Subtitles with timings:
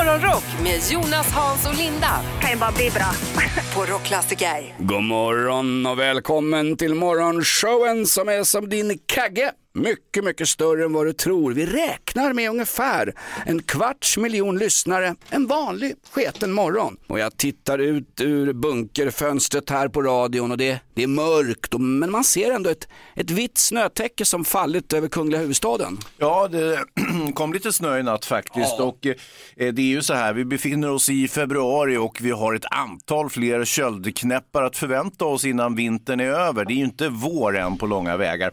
[0.00, 3.12] Morgonrock med Jonas, Hans och Linda kan ju bara bli bra.
[3.74, 4.74] på Rockklassiker.
[4.78, 9.52] God morgon och välkommen till morgonshowen som är som din kagge.
[9.72, 11.52] Mycket, mycket större än vad du tror.
[11.52, 13.14] Vi räknar med ungefär
[13.46, 16.96] en kvarts miljon lyssnare en vanlig sketen morgon.
[17.06, 21.80] Och jag tittar ut ur bunkerfönstret här på radion och det, det är mörkt, och,
[21.80, 25.98] men man ser ändå ett, ett vitt snötäcke som fallit över kungliga huvudstaden.
[26.16, 26.84] Ja, det
[27.34, 28.74] kom lite snö i natt faktiskt.
[28.78, 28.84] Ja.
[28.84, 29.14] Och, eh,
[29.72, 33.30] det är ju så här, vi befinner oss i februari och vi har ett antal
[33.30, 36.64] fler köldknäppar att förvänta oss innan vintern är över.
[36.64, 38.52] Det är ju inte vår än på långa vägar.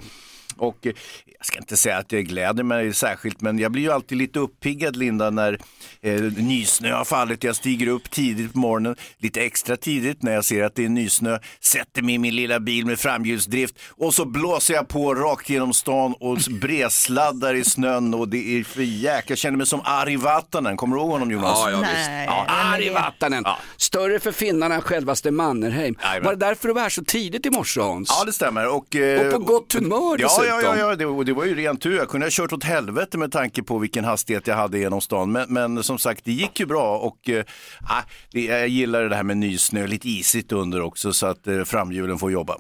[0.59, 0.93] Och eh,
[1.37, 4.39] jag ska inte säga att jag gläder mig särskilt, men jag blir ju alltid lite
[4.39, 5.59] uppiggad Linda när
[6.01, 7.43] eh, nysnö har fallit.
[7.43, 10.89] Jag stiger upp tidigt på morgonen, lite extra tidigt när jag ser att det är
[10.89, 15.49] nysnö, sätter mig i min lilla bil med framhjulsdrift och så blåser jag på rakt
[15.49, 19.81] genom stan och bredsladdar i snön och det är för jäkla, jag känner mig som
[19.83, 21.59] Ari Vatanen, kommer du ihåg honom Jonas?
[21.65, 22.09] Ja, ja, Nej, visst.
[22.27, 22.89] Ja, Ari?
[22.89, 23.43] Vatanen.
[23.45, 23.57] Ja.
[23.77, 25.95] Större för finnarna än självaste Mannerheim.
[26.23, 28.15] Var det därför du var här så tidigt i morse Hans?
[28.19, 28.67] Ja, det stämmer.
[28.67, 31.77] Och, eh, Och på gott humör Ja, ja, ja, ja det, det var ju ren
[31.77, 31.97] tur.
[31.97, 35.31] Jag kunde ha kört åt helvete med tanke på vilken hastighet jag hade genom stan.
[35.31, 37.45] Men, men som sagt, det gick ju bra och eh,
[37.81, 41.63] ah, det, jag gillar det här med nysnö, lite isigt under också så att eh,
[41.63, 42.57] framhjulen får jobba.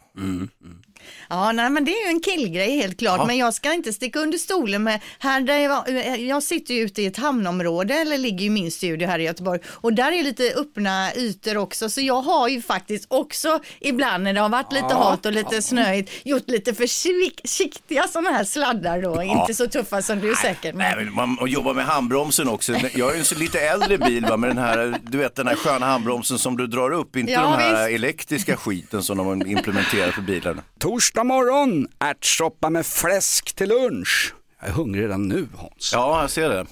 [1.29, 3.25] Ja, nej, men det är ju en killgrej helt klart, Ja.
[3.25, 7.01] men jag ska inte sticka under stolen med, här där jag, jag sitter ju ute
[7.01, 10.53] i ett hamnområde, eller ligger ju min studio här i Göteborg, och där är lite
[10.55, 14.93] öppna ytor också, så jag har ju faktiskt också ibland när det har varit lite
[14.95, 20.19] halt och lite snöigt, gjort lite försiktiga sådana här sladdar då, inte så tuffa som
[20.19, 20.75] du säkert.
[20.75, 21.05] Nej, Men...
[21.05, 22.73] men man och jobba med handbromsen också.
[22.95, 25.47] Jag har ju en så lite äldre bil va, med den här, du vet den
[25.47, 27.95] här sköna handbromsen som du drar upp, inte Ja, den här visst.
[27.95, 30.61] elektriska skiten som de har implementerat för bilarna.
[30.97, 34.35] Torsdag morgon, ärtsoppa med fläsk till lunch.
[34.59, 35.91] Jag är hungrig redan nu Hans.
[35.93, 36.65] Ja, jag ser det.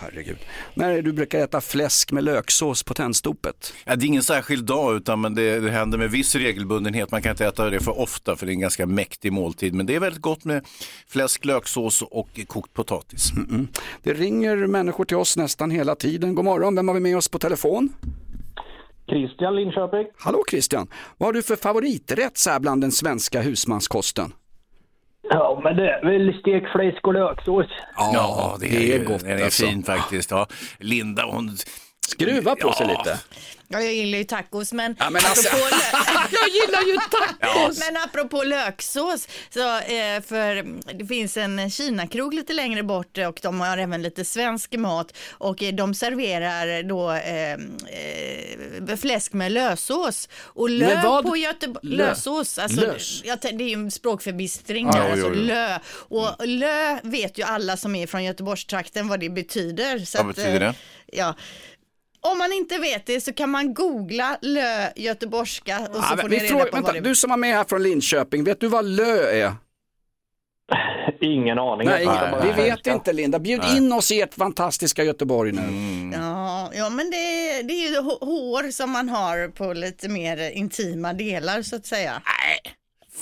[0.00, 0.36] Herregud.
[0.74, 3.72] När är du brukar äta fläsk med löksås på tändstopet?
[3.84, 7.10] Ja, det är ingen särskild dag utan men det, det händer med viss regelbundenhet.
[7.10, 9.74] Man kan inte äta det för ofta för det är en ganska mäktig måltid.
[9.74, 10.64] Men det är väldigt gott med
[11.08, 13.32] fläsk, löksås och kokt potatis.
[14.02, 16.34] Det ringer människor till oss nästan hela tiden.
[16.34, 17.92] God morgon, vem har vi med oss på telefon?
[19.12, 20.06] Christian Linköping.
[20.18, 20.86] Hallå Christian,
[21.18, 24.32] vad har du för favoriträtt så här bland den svenska husmanskosten?
[25.30, 27.66] Ja, men det är väl stekfläsk och löksås.
[27.96, 29.66] Ja, det är, gott Den är alltså.
[29.66, 30.30] fin faktiskt.
[30.30, 30.46] Ja.
[30.78, 31.56] Linda hon...
[32.08, 32.98] Skruva på sig Ja.
[32.98, 33.18] lite.
[33.72, 35.76] Ja, jag gillar ju tacos, men, Ja, men alltså- apropå,
[36.30, 37.78] Jag gillar ju tacos!
[37.78, 40.62] men apropå löksås, så, eh, för
[40.98, 45.62] det finns en Kinakrog lite längre bort och de har även lite svensk mat och
[45.62, 51.86] eh, de serverar då eh, eh, fläsk med lösås och lö på Göteborg.
[51.96, 52.06] Lö.
[52.06, 53.22] Lösås, alltså, Lös.
[53.24, 55.42] jag tän- det är ju en språkförbistring Ja, där, jo, alltså jo, jo.
[55.44, 55.78] lö.
[55.92, 59.98] Och lö vet ju alla som är från Göteborgstrakten vad det betyder.
[59.98, 60.74] Så Vad att, betyder eh, det?
[61.12, 61.34] Ja.
[62.24, 66.28] Om man inte vet det så kan man googla lö göteborgska och så Ja, får
[66.28, 68.68] ni reda på vänta, vad det du som var med här från Linköping, vet du
[68.68, 69.52] vad lö är?
[71.20, 71.88] Ingen aning.
[71.88, 73.38] Nej, bara- vi vet inte Linda.
[73.38, 75.62] Bjud in oss i ert fantastiska Göteborg nu.
[76.16, 77.16] Ja, ja men det,
[77.62, 81.86] det är ju hå- hår som man har på lite mer intima delar så att
[81.86, 82.22] säga.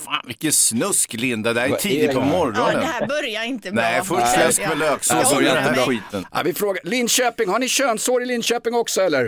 [0.05, 2.27] Fan vilken snusk Linda, det här är tidigt det på här?
[2.31, 2.79] Ja, morgonen.
[2.79, 3.81] det här börjar inte bra.
[3.83, 5.75] Nej, först fläsk med löksås och den mig.
[5.85, 6.25] skiten.
[6.33, 9.25] Ja, vi frågar, Linköping, har ni könshår i Linköping också eller?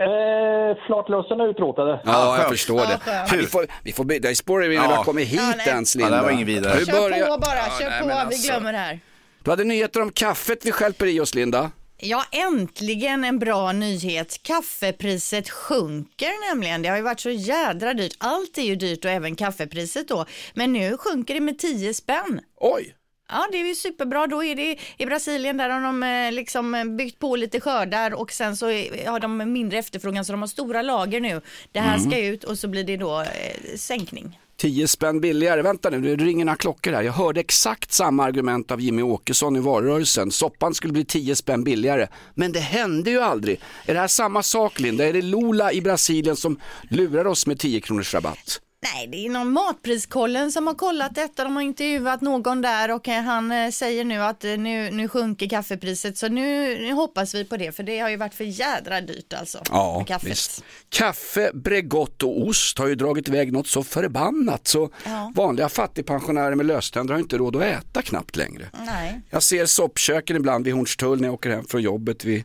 [0.00, 2.00] Eh, flatlössen är utrotade.
[2.04, 2.48] Ja, jag skönt.
[2.48, 3.00] förstår Ja, det.
[3.30, 5.04] Ja, vi får, vi får, by- det spårar vi vi Ja.
[5.04, 6.10] kommit hit Ja, ens Ja, Linda.
[6.10, 6.84] det här var ingen vidare.
[6.84, 8.50] Kör på bara, Ja, kör nej, på, vi alltså.
[8.52, 9.00] glömmer det här.
[9.44, 11.70] Du hade nyheter om kaffet vi stjälper i oss Linda.
[12.00, 14.42] Ja, äntligen en bra nyhet.
[14.42, 16.82] Kaffepriset sjunker nämligen.
[16.82, 18.16] Det har ju varit så jädra dyrt.
[18.18, 20.26] Allt är ju dyrt och även kaffepriset då.
[20.54, 22.40] Men nu sjunker det med 10 spänn.
[22.56, 22.94] Oj!
[23.28, 24.26] Ja, det är ju superbra.
[24.26, 28.14] Då är det i Brasilien där har de eh, liksom eh, byggt på lite skördar
[28.14, 28.66] och sen så
[29.06, 31.40] har de mindre efterfrågan så de har stora lager nu.
[31.72, 34.38] Det här ska ut och så blir det då eh, sänkning.
[34.58, 35.62] 10 spänn billigare.
[35.62, 37.02] Vänta nu, det ringer några klockor här.
[37.02, 40.30] Jag hörde exakt samma argument av Jimmy Åkesson i valrörelsen.
[40.30, 42.08] Soppan skulle bli 10 spänn billigare.
[42.34, 43.60] Men det hände ju aldrig.
[43.86, 45.08] Är det här samma sak Linda?
[45.08, 46.60] Är det Lula i Brasilien som
[46.90, 48.60] lurar oss med 10 kronors rabatt?
[48.80, 51.44] Nej, det är någon matpriskollen som har kollat detta.
[51.44, 55.08] De har intervjuat någon där och eh, han eh, säger nu att eh, nu, nu
[55.08, 56.18] sjunker kaffepriset.
[56.18, 59.32] Så nu, nu hoppas vi på det, för det har ju varit för jädra dyrt
[59.32, 59.58] alltså.
[59.70, 60.30] Ja, kaffet.
[60.30, 60.64] visst.
[60.88, 65.32] Kaffe, Bregott och ost har ju dragit iväg något så förbannat så Ja.
[65.34, 68.66] vanliga fattigpensionärer med löständer har inte råd att äta knappt längre.
[68.86, 69.20] Nej.
[69.30, 72.44] Jag ser soppköken ibland vid Hornstull när jag åker hem från jobbet vid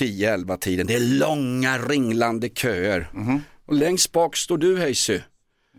[0.00, 0.86] 10-11 tiden.
[0.86, 3.10] Det är långa ringlande köer.
[3.66, 5.20] Och längst bak står du Hayesy.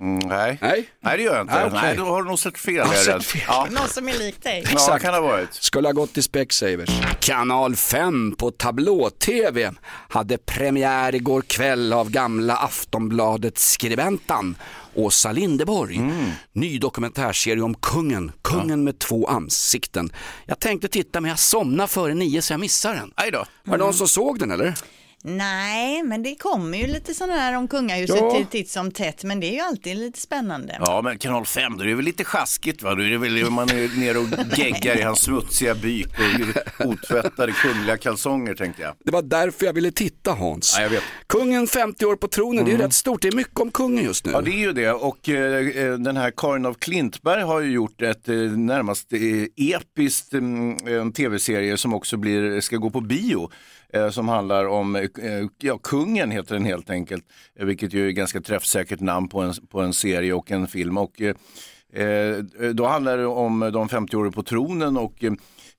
[0.01, 0.57] Mm, nej.
[0.61, 0.89] Nej.
[1.03, 1.53] nej, det gör jag inte.
[1.55, 1.79] Nej, okej.
[1.81, 2.75] Nej, då har du nog sett fel.
[2.75, 3.41] Jag har sett fel.
[3.47, 4.61] Ja, Någon som är lik dig.
[4.65, 5.03] ja Exakt.
[5.03, 5.53] kan det ha varit.
[5.53, 6.89] Skulle ha gått till Specsavers.
[7.19, 9.71] Kanal 5 på tablå-tv
[10.09, 14.55] hade premiär igår kväll av gamla Aftonbladet-skribentan
[14.93, 16.01] Åsa Lindeborg.
[16.53, 20.09] Ny dokumentärserie om kungen, kungen med två ansikten.
[20.45, 23.13] Jag tänkte titta men jag somnade före nio så jag missade den.
[23.63, 24.73] Var det någon som såg den eller?
[25.23, 28.45] Nej, men det kommer ju lite sådana här om kungahuset Ja.
[28.51, 30.77] titt som tätt, men det är ju alltid lite spännande.
[30.79, 32.95] Ja, men kanal 5, då är det väl lite sjaskigt va?
[32.95, 36.07] Då är det väl man är nere och geggar i hans smutsiga byk
[36.79, 38.93] och otvättade kungliga kalsonger tänkte jag.
[39.05, 40.75] Det var därför jag ville titta Hans.
[40.77, 41.03] Ja, jag vet.
[41.27, 43.21] Kungen 50 år på tronen, det är ju rätt stort.
[43.21, 44.31] Det är mycket om kungen just nu.
[44.31, 44.91] Ja, det är ju det.
[44.91, 49.19] Och eh, eh, den här Karin av Klintberg har ju gjort ett eh, närmast eh,
[49.75, 53.49] episkt mm, en tv-serie som också blir, ska gå på bio.
[53.93, 57.25] Eh, som handlar om, eh, eh, ja, kungen heter den helt enkelt.
[57.55, 60.67] Eh, vilket ju är ett ganska träffsäkert namn på en, på en serie och en
[60.67, 60.97] film.
[60.97, 61.35] Och, eh,
[61.93, 62.37] eh
[62.73, 65.33] då handlar det om de 50 åren på tronen och eh,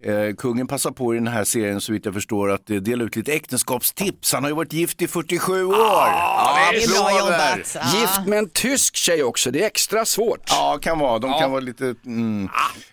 [0.05, 3.05] Eh, kungen passar på i den här serien så vitt jag förstår att eh, dela
[3.05, 4.32] ut lite äktenskapstips.
[4.32, 5.75] Han har ju varit gift i 47 år.
[5.75, 7.25] Ja, det är bra applåder.
[7.25, 7.75] jobbat.
[7.75, 8.00] Ja.
[8.00, 10.41] Gift med en tysk tjej också, det är extra svårt.
[10.49, 11.19] Ja, kan vara.
[11.19, 11.94] De kan vara lite...
[12.06, 12.49] Mm.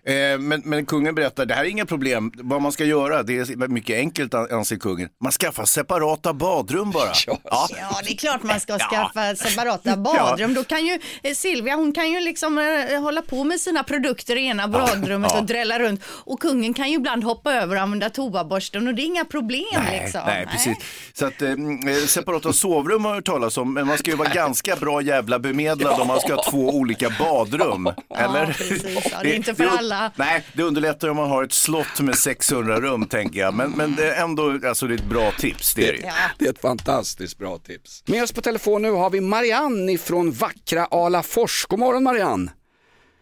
[0.06, 2.32] Eh, men, men kungen berättar, det här är inga problem.
[2.36, 5.10] Vad man ska göra, det är mycket enkelt an- anser kungen.
[5.24, 7.08] Man skaffar separata badrum bara.
[7.28, 7.38] Ja.
[7.44, 10.54] Ja, det är klart man ska skaffa separata badrum.
[10.54, 14.36] Då kan ju eh, Silvia, hon kan ju liksom eh, hålla på med sina produkter
[14.36, 15.40] i ena badrummet ja.
[15.40, 16.02] och drälla runt.
[16.08, 19.66] Och kungen kan ju ibland hoppa över och använda toaborsten och det är inga problem
[19.74, 20.22] Nej, liksom.
[20.26, 20.78] nej, precis.
[21.14, 24.18] Så att eh, eh, separata sovrum har jag hört talas om, men man ska ju
[24.18, 27.88] vara ganska bra jävla bemedlad om man ska ha två olika badrum.
[28.18, 28.46] Eller?
[28.46, 29.08] precis.
[29.12, 30.12] Ja, det är inte för alla.
[30.16, 33.54] Nej, det underlättar om man har ett slott med 600 rum tänker jag.
[33.54, 35.74] Men, men det är ändå, alltså det är ett bra tips.
[35.76, 36.00] Det är det.
[36.04, 36.14] Ja.
[36.40, 38.04] Det är ett fantastiskt bra tips.
[38.06, 41.66] Med oss på telefon nu har vi Marianne ifrån vackra Alafors.
[41.66, 42.52] God morgon Marianne!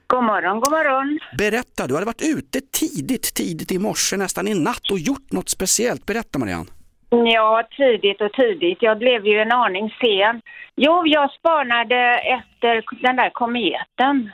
[0.07, 1.19] God morgon, god morgon.
[1.38, 5.50] Berätta, du hade varit ute tidigt, tidigt i morse, nästan i natt och gjort något
[5.50, 6.06] speciellt.
[6.06, 6.69] Berätta Marianne.
[7.10, 8.78] Ja, tidigt och tidigt.
[8.81, 10.42] Jag blev ju en aning sen.
[10.75, 11.96] Jo, jag spanade
[12.38, 14.31] efter den där kometen.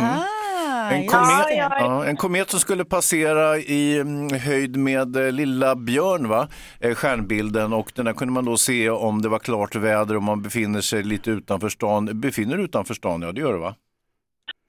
[0.00, 1.76] Ah, En komet, ja.
[1.78, 6.48] ja, en komet som skulle passera i mm, höjd med eh, Lilla Björn, va?
[6.80, 7.72] Eh, stjärnbilden.
[7.72, 10.80] Och den här kunde man då se om det var klart väder, om man befinner
[10.80, 12.20] sig lite utanför stan.
[12.20, 13.22] Befinner du utanför stan?
[13.22, 13.74] Ja, det gör du va?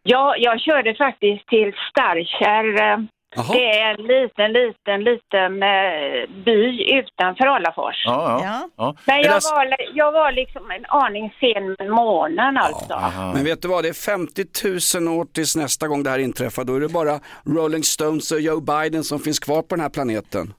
[0.07, 2.91] Ja, jag körde faktiskt till Starkär.
[2.91, 2.97] eh.
[3.53, 8.03] Det är en liten, liten, liten eh, by utanför Alafors.
[8.05, 8.39] Ja, ja.
[8.43, 8.69] Ja.
[8.77, 8.95] ja.
[9.05, 12.93] Men jag var, jag var liksom en aning sen med månen alltså.
[12.93, 13.33] Aha.
[13.33, 16.63] Men vet du vad, det är 50 000 år tills nästa gång det här inträffar.
[16.63, 19.89] Då är det bara Rolling Stones och Joe Biden som finns kvar på den här
[19.89, 20.53] planeten.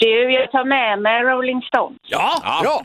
[0.00, 1.98] Du, jag tar med mig Rolling Stones.
[2.02, 2.82] Ja, bra!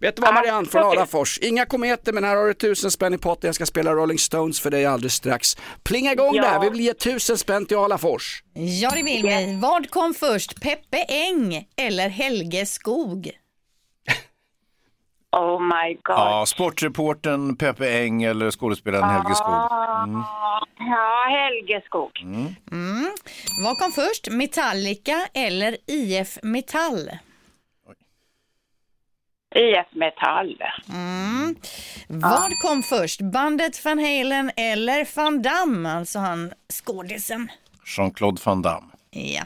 [0.00, 0.82] Vet du vad Marianne från.
[0.84, 3.48] Alafors, inga kometer men här har du tusen spänn i potten.
[3.48, 5.56] Jag ska spela Rolling Stones för dig alldeles strax.
[5.84, 6.42] Plinga igång Ja.
[6.42, 8.42] där, vi vill ge tusen spänn till Alafors.
[8.54, 9.58] Ja, det vill vi.
[9.62, 13.30] Vad kom först, Peppe Eng eller Helge Skog?
[15.36, 16.16] Oh my god.
[16.16, 19.54] Ja, sportreporten Peppe Eng eller skådespelaren Helge Skog.
[20.78, 22.10] Ja, Helge Skog.
[23.64, 27.10] Vad kom först, Metallica eller IF Metall?
[29.54, 30.56] IF Metall.
[32.08, 37.48] Vad kom först, bandet Van Halen eller Van Damme, alltså han skådisen?
[37.96, 38.92] Jean-Claude Van Damme.
[39.10, 39.42] Ja.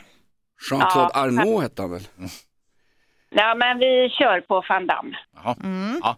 [0.71, 1.21] Jean-Claude Ja.
[1.21, 2.09] Arnault hette han väl?
[3.31, 5.17] Ja, men vi kör på Van Damme.
[5.45, 6.17] Jaha.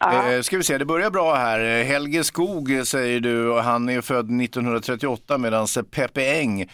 [0.00, 0.32] Ja.
[0.32, 1.60] Eh, ska vi se, det börjar bra här.
[1.80, 6.70] Eh, Helge Skog eh, säger du och han är född 1938 medan Peppe Eng,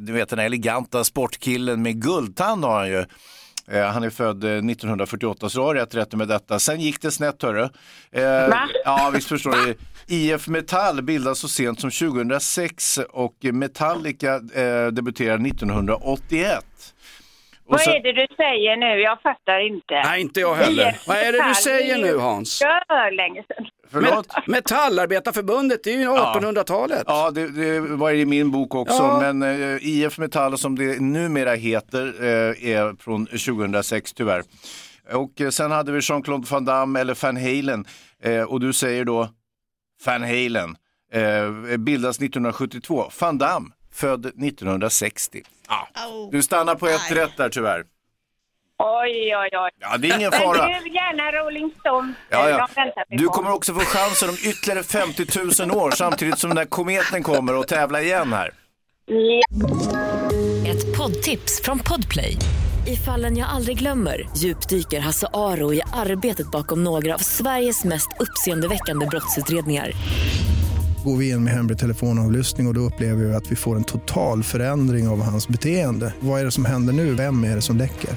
[0.00, 3.04] du vet den här eleganta sportkillen med guldtand har han ju.
[3.72, 6.58] Eh, Han är född eh, 1948 så du har rätt rätt med detta.
[6.58, 7.68] Sen gick det snett hörru.
[8.12, 8.22] Eh,
[8.84, 9.74] ja visst förstår du.
[10.06, 16.64] IF Metall bildas så sent som 2006 och Metallica eh, debuterar 1981.
[17.66, 19.00] Och Vad så- är det du säger nu?
[19.00, 19.94] Jag fattar inte.
[20.04, 20.88] Nej, inte jag heller.
[20.90, 22.58] IF Vad är det du säger nu Hans?
[22.58, 23.66] För länge sedan.
[23.90, 24.26] Förlåt?
[24.28, 27.02] Met- Metallarbetarförbundet, det är ju 1800-talet.
[27.06, 29.32] Ja, det, det var i min bok också, Ja.
[29.32, 34.42] men eh, IF Metall som det numera heter eh, är från 2006 tyvärr.
[35.12, 37.84] Och eh, sen hade vi Jean-Claude Van Damme eller Van Halen
[38.22, 39.28] eh, och du säger då
[40.06, 40.76] Van Halen
[41.12, 43.10] eh, bildas 1972.
[43.20, 45.42] Van Damme född 1960.
[45.68, 45.88] Ja.
[46.08, 46.30] Oh.
[46.30, 47.84] Du stannar på ett rätt där tyvärr.
[48.82, 49.70] Oj, oj, oj.
[49.80, 50.66] Ja, det är ingen Men fara.
[50.66, 52.16] du, gärna Rolling Stones.
[52.30, 52.68] Ja, ja.
[53.08, 55.26] Du kommer också få chansen om ytterligare 50
[55.66, 58.50] 000 år samtidigt som den där kometen kommer och tävla igen här.
[59.06, 59.58] Ja.
[60.70, 62.36] Ett poddtips från Podplay.
[62.86, 68.08] I fallen jag aldrig glömmer djupdyker Hasse Aro i arbetet bakom några av Sveriges mest
[68.20, 69.92] uppseendeväckande brottsutredningar.
[71.04, 73.84] Går vi in med hemlig telefonavlyssning och, och då upplever vi att vi får en
[73.84, 76.14] total förändring av hans beteende.
[76.20, 77.14] Vad är det som händer nu?
[77.14, 78.10] Vem är det som läcker?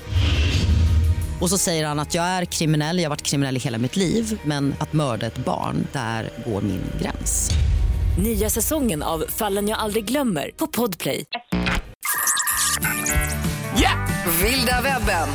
[1.42, 3.96] Och så säger han att jag är kriminell, jag har varit kriminell i hela mitt
[3.96, 7.52] liv men att mörda ett barn, där går min gräns.
[8.24, 11.26] Nya säsongen av Fallen jag aldrig glömmer på Podplay.
[14.42, 15.30] Vilda webben.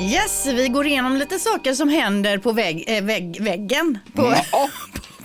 [0.00, 3.98] Yes, vi går igenom lite saker som händer på vägg, äh, vägg, väggen.
[4.14, 4.22] På,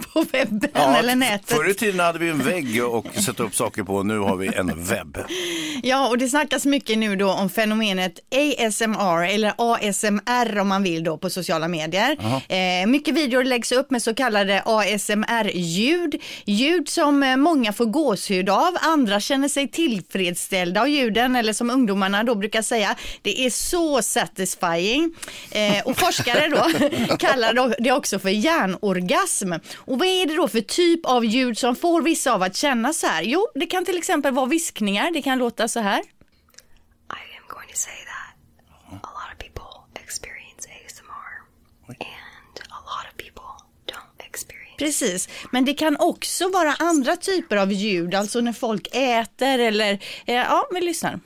[0.13, 1.57] på webben eller nätet.
[1.57, 4.47] Förr i tiden hade vi en vägg och sätta upp saker på, nu har vi
[4.47, 5.17] en webb.
[5.83, 11.03] Ja, och det snackas mycket nu då om fenomenet ASMR eller ASMR om man vill
[11.03, 12.17] då på sociala medier.
[12.49, 16.21] Eh, mycket videor läggs upp med så kallade ASMR-ljud.
[16.45, 21.69] Ljud som eh, många får gåshud av, andra känner sig tillfredsställda av ljuden eller som
[21.69, 25.13] ungdomarna då brukar säga, det är så satisfying.
[25.51, 26.65] Eh, och forskare då
[27.17, 29.53] kallar det också för hjärnorgasm.
[29.85, 32.93] Och vad är det då för typ av ljud som får vissa av att känna
[32.93, 33.23] så här?
[33.23, 35.99] Jo, det kan till exempel vara viskningar, det kan låta så här.
[35.99, 38.35] I am going to say that
[38.91, 41.31] a lot of people experience ASMR
[41.87, 43.49] and a lot of people
[43.85, 48.87] don't experience Precis, men det kan också vara andra typer av ljud, alltså när folk
[48.91, 49.93] äter eller,
[50.25, 51.19] eh, ja, vi lyssnar.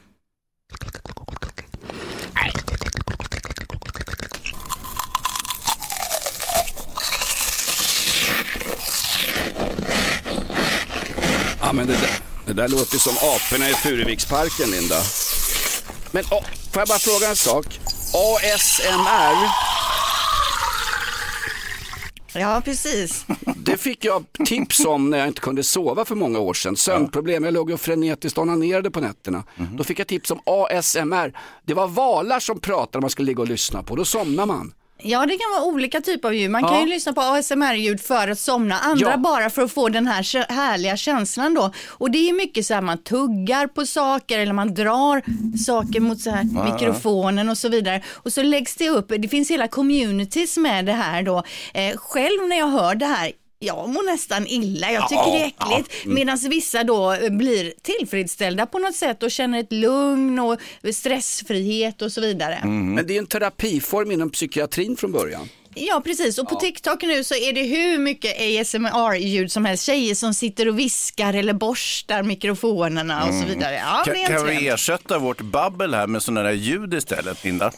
[11.70, 14.96] Ja, men det, där, det där låter som aporna i Furuviksparken, Linda.
[16.12, 17.80] Men åh, får jag bara fråga en sak?
[18.14, 19.50] ASMR,
[22.34, 23.26] Ja, precis.
[23.56, 26.76] det fick jag tips om när jag inte kunde sova för många år sedan.
[26.76, 29.44] Sömnproblem, jag låg och frenetiskt onanerade på nätterna.
[29.78, 31.38] Då fick jag tips om ASMR.
[31.66, 34.74] Det var valar som pratade man skulle ligga och lyssna på, då somnar man.
[35.04, 36.52] Ja, det kan vara olika typer av ljud.
[36.52, 36.80] Man kan Ja.
[36.82, 39.18] ju lyssna på ASMR-ljud för att somna, andra Ja.
[39.18, 41.72] bara för att få den här härliga känslan då.
[41.88, 45.22] Och det är mycket så här man tuggar på saker eller man drar
[45.58, 48.02] saker mot så här mikrofonen och så vidare.
[48.16, 51.44] Och så läggs det upp, det finns hela communities med det här då.
[51.74, 55.48] Eh, själv när jag hör det här, jag mår nästan illa, jag tycker det är
[55.48, 56.06] äckligt.
[56.06, 60.60] Medan vissa då eh, blir tillfredsställda på något sätt och känner ett lugn och
[60.94, 62.60] stressfrihet och så vidare.
[62.66, 65.50] Men det är en terapiform inom psykiatrin från början.
[65.76, 66.38] Ja, precis.
[66.38, 69.86] Och på TikTok nu så är det hur mycket ASMR-ljud som helst.
[69.86, 73.76] Tjejer som sitter och viskar eller borstar mikrofonerna och så vidare.
[73.76, 77.72] Ja, en kan vi ersätta vårt babbel här med sådana där ljud istället, Linda?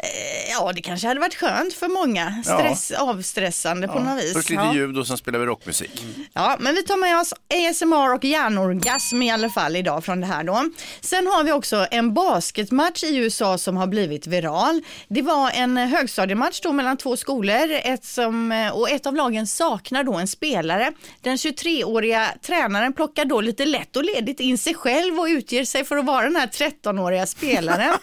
[0.49, 2.43] Ja, det kanske hade varit skönt för många.
[2.43, 4.33] Stress, Avstressande på något vis.
[4.33, 4.73] Först lite ja.
[4.75, 6.05] ljud och sen spelar vi rockmusik.
[6.33, 10.27] Ja, men vi tar med oss ASMR och hjärnorgasm i alla fall idag från det
[10.27, 10.69] här då.
[11.01, 14.81] Sen har vi också en basketmatch i USA som har blivit viral.
[15.07, 20.03] Det var en högstadiematch då mellan två skolor ett som, och ett av lagen saknar
[20.03, 20.91] då en spelare.
[21.21, 25.85] Den 23-åriga tränaren plockar då lite lätt och ledigt in sig själv och utger sig
[25.85, 27.93] för att vara den här 13-åriga spelaren.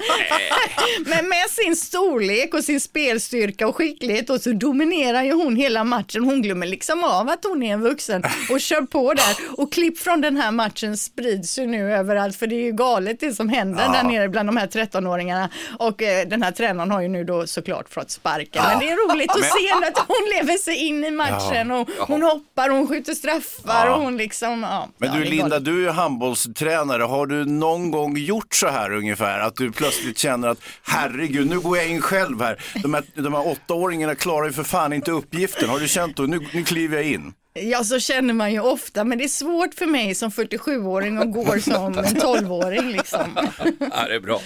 [1.06, 5.84] Men med sin storlek och sin spelstyrka och skicklighet och så dominerar ju hon hela
[5.84, 6.24] matchen.
[6.24, 9.36] Hon glömmer liksom av att hon är en vuxen och kör på där.
[9.56, 13.20] Och klipp från den här matchen sprids ju nu överallt för det är ju galet
[13.20, 15.48] det som händer där nere bland de här 13-åringarna.
[15.78, 18.62] Och eh, den här tränaren har ju nu då såklart fått sparken.
[18.68, 22.22] Men det är roligt att se att hon lever sig in i matchen och hon
[22.22, 24.88] hoppar, hon skjuter straffar och hon liksom, ja.
[24.98, 27.02] Men du Linda, du är ju handbollstränare.
[27.02, 29.40] Har du någon gång gjort så här ungefär?
[29.40, 32.62] Att du plötsligt känner att herregud, nu går jag in själv här.
[32.82, 35.68] De här, de här åttaåringarna klarar ju för fan inte uppgiften.
[35.68, 37.32] Har du känt då, nu, nu kliver jag in?
[37.52, 41.32] Ja, så känner man ju ofta, men det är svårt för mig som 47-åring och
[41.32, 43.38] går som en 12-åring liksom.
[43.78, 44.40] Ja, det är bra.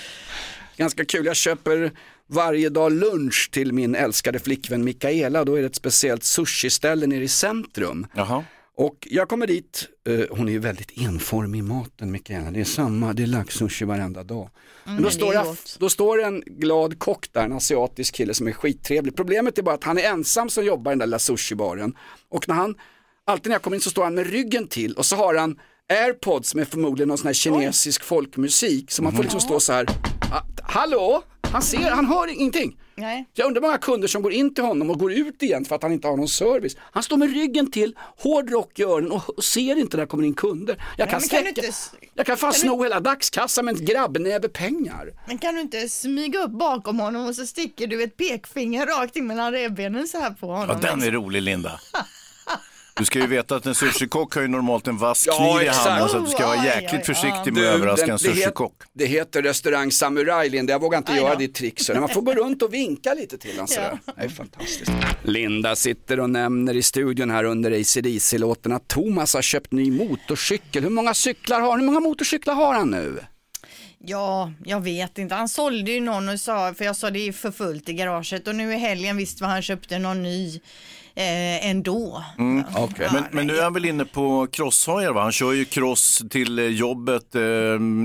[0.77, 1.91] Ganska kul, jag köper
[2.33, 5.45] varje dag lunch till min älskade flickvän Mikaela.
[5.45, 8.07] Då är det ett speciellt sushiställe nere i centrum.
[8.15, 8.45] Jaha.
[8.77, 12.51] Och jag kommer dit, eh, hon är ju väldigt enformig i maten Mikaela.
[12.51, 14.51] Det är samma, det är laxsushi varenda dag.
[14.85, 15.77] Men då, men det står är jag, gott.
[15.81, 19.17] då står det en glad kock där, en asiatisk kille som är skittrevlig.
[19.17, 21.95] Problemet är bara att han är ensam som jobbar i den där La Sushi-baren.
[22.31, 22.75] Och när han,
[23.27, 25.59] alltid när jag kommer in så står han med ryggen till och så har han
[25.89, 28.91] airpods med förmodligen någon sån här kinesisk folkmusik.
[28.91, 29.87] Så man får liksom stå så här,
[30.33, 31.23] "Ah, hallå?
[31.53, 32.77] Han ser, han hör ingenting.
[32.95, 33.25] Nej.
[33.35, 35.83] Jag undrar många kunder som går in till honom och går ut igen för att
[35.83, 36.77] han inte har någon service.
[36.81, 40.25] Han står med ryggen till, hård rock i öronen och ser inte när det kommer
[40.25, 40.85] in kunder.
[40.97, 43.65] Jag kan, men kan du sträcka, inte jag kan fan kan du- sno hela dagskassan
[43.65, 45.11] med en grabbnäve pengar.
[45.27, 49.17] Men kan du inte smyga upp bakom honom och så sticker du ett pekfinger rakt
[49.17, 50.79] in mellan revbenen så här på honom?
[50.83, 51.81] Ja, den är rolig Linda.
[52.97, 55.69] Du ska ju veta att en sushikock har ju normalt en vass Ja, kniv i
[55.71, 57.05] handen så att du ska vara jäkligt oj, oj.
[57.05, 58.83] försiktig med att överraska en det, het, sushikock.
[58.93, 60.73] det heter restaurang Samurai, Linda.
[60.73, 61.81] Jag vågar inte Aj göra ditt trick.
[61.81, 63.67] Så man får gå runt och vinka lite till honom.
[63.67, 63.99] sådär.
[64.17, 64.91] Det är fantastiskt.
[65.23, 70.83] Linda sitter och nämner i studion här under ACDC-låten att Thomas har köpt ny motorcykel.
[70.83, 71.81] Hur många cyklar har han?
[71.81, 73.19] Hur många motorcyklar har han nu?
[73.99, 75.35] Ja, jag vet inte.
[75.35, 78.49] Han sålde ju någon och sa, för jag sa det är för fullt i garaget
[78.49, 80.61] och nu i helgen visst vad han köpte någon ny
[81.15, 82.25] eh, ändå.
[82.77, 83.09] Okej.
[83.13, 85.23] Men, men nu är han väl inne på crosshojar va?
[85.23, 87.43] Han kör ju cross till eh, jobbet eh,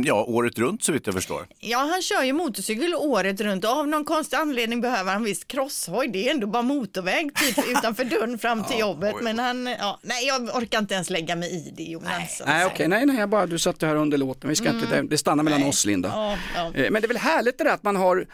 [0.04, 1.48] ja, året runt så vitt jag förstår.
[1.60, 5.48] Ja, han kör ju motorcykel året runt och av någon konstig anledning behöver han visst
[5.48, 6.08] crosshoj.
[6.08, 9.16] Det är ändå bara motorväg typ utanför dörren fram till jobbet.
[9.22, 12.42] Men han, ja, nej jag orkar inte ens lägga mig i det Jonas.
[12.46, 14.50] Nej, okej, nej, nej, jag bara, du satt ju här under låten.
[14.50, 16.10] Vi ska inte, det, stannar mellan oss, Linda.
[16.14, 16.82] Ja, ja.
[16.82, 18.28] Eh, Men det är väl härligt det där att man har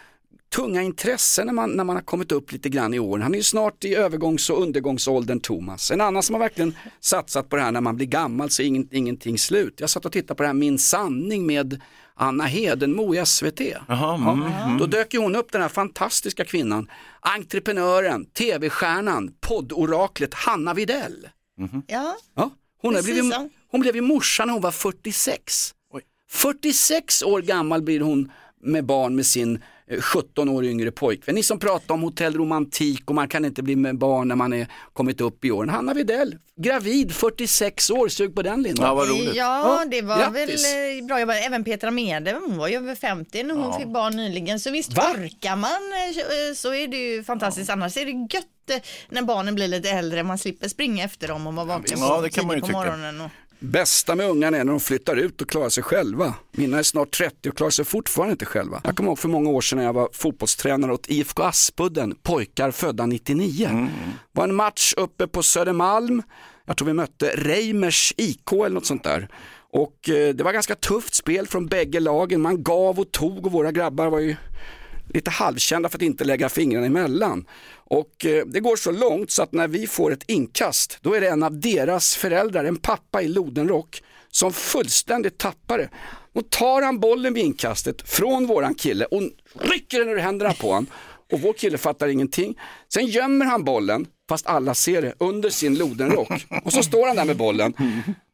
[0.55, 3.22] tunga intressen när man, när man har kommit upp lite grann i åren.
[3.22, 5.91] Han är ju snart i övergångs och undergångsåldern Thomas.
[5.91, 8.65] En annan som har verkligen satsat på det här när man blir gammal så är
[8.65, 9.79] ingen, ingenting slut.
[9.79, 11.81] Jag satt och tittade på det här Min sanning med
[12.15, 13.60] Anna Hedenmo i SVT.
[13.60, 20.74] Jaha, Ja, Då dök ju hon upp den här fantastiska kvinnan, entreprenören, tv-stjärnan, poddoraklet Hanna
[20.74, 21.27] Videll.
[21.88, 23.50] Ja, Ja, hon, blivit, ja.
[23.72, 25.74] hon blev ju morsa när hon var 46.
[26.29, 28.31] 46 år gammal blir hon
[28.62, 29.63] med barn med sin
[30.00, 31.36] 17 år yngre pojkvän.
[31.36, 34.68] Ni som pratar om hotellromantik och man kan inte bli med barn när man är
[34.94, 35.70] kommit upp i åren.
[35.70, 38.84] Hanna Widell, gravid, 46 år, sug på den Linda.
[38.84, 39.36] Ja, vad roligt.
[39.36, 40.66] ja det var grattis.
[40.66, 41.36] väl eh, bra jobbat.
[41.36, 44.60] Även Petra Mede, hon var ju över 50 när hon fick barn nyligen.
[44.60, 45.12] Så visst Va?
[45.16, 47.70] orkar man eh, så är det ju fantastiskt.
[47.70, 50.24] Annars är det gött eh, när barnen blir lite äldre.
[50.24, 52.80] Man slipper springa efter dem och vara vaken Ja, det kan man ju tidigt på
[52.80, 53.22] morgonen.
[53.22, 53.30] Och...
[53.63, 56.34] Bästa med ungarna är när de flyttar ut och klarar sig själva.
[56.51, 58.82] Mina är snart 30 och klarar sig fortfarande inte själva.
[58.84, 62.72] Jag kommer ihåg för många år sedan när jag var fotbollstränare åt IFK Aspudden, pojkar
[62.72, 63.67] födda 99.
[63.72, 66.24] Det var en match uppe på Södermalm.
[66.65, 69.27] Jag tror vi mötte Reimers IK eller något sånt där.
[69.72, 72.41] Och eh, det var ganska tufft spel från bägge lagen.
[72.41, 74.36] Man gav och tog och våra grabbar var ju
[75.13, 77.46] lite halvkända för att inte lägga fingrarna emellan.
[77.75, 81.22] Och eh, det går så långt så att när vi får ett inkast, då är
[81.22, 85.89] det en av deras föräldrar, en pappa i lodenrock, som fullständigt tappar det.
[86.34, 89.22] Och tar han bollen vid inkastet från våran kille och
[89.60, 90.88] rycker den ur händerna på honom.
[91.33, 92.59] Och vår kille fattar ingenting.
[92.94, 96.46] Sen gömmer han bollen, fast alla ser det, under sin lodenrock.
[96.66, 97.74] Och så står han där med bollen.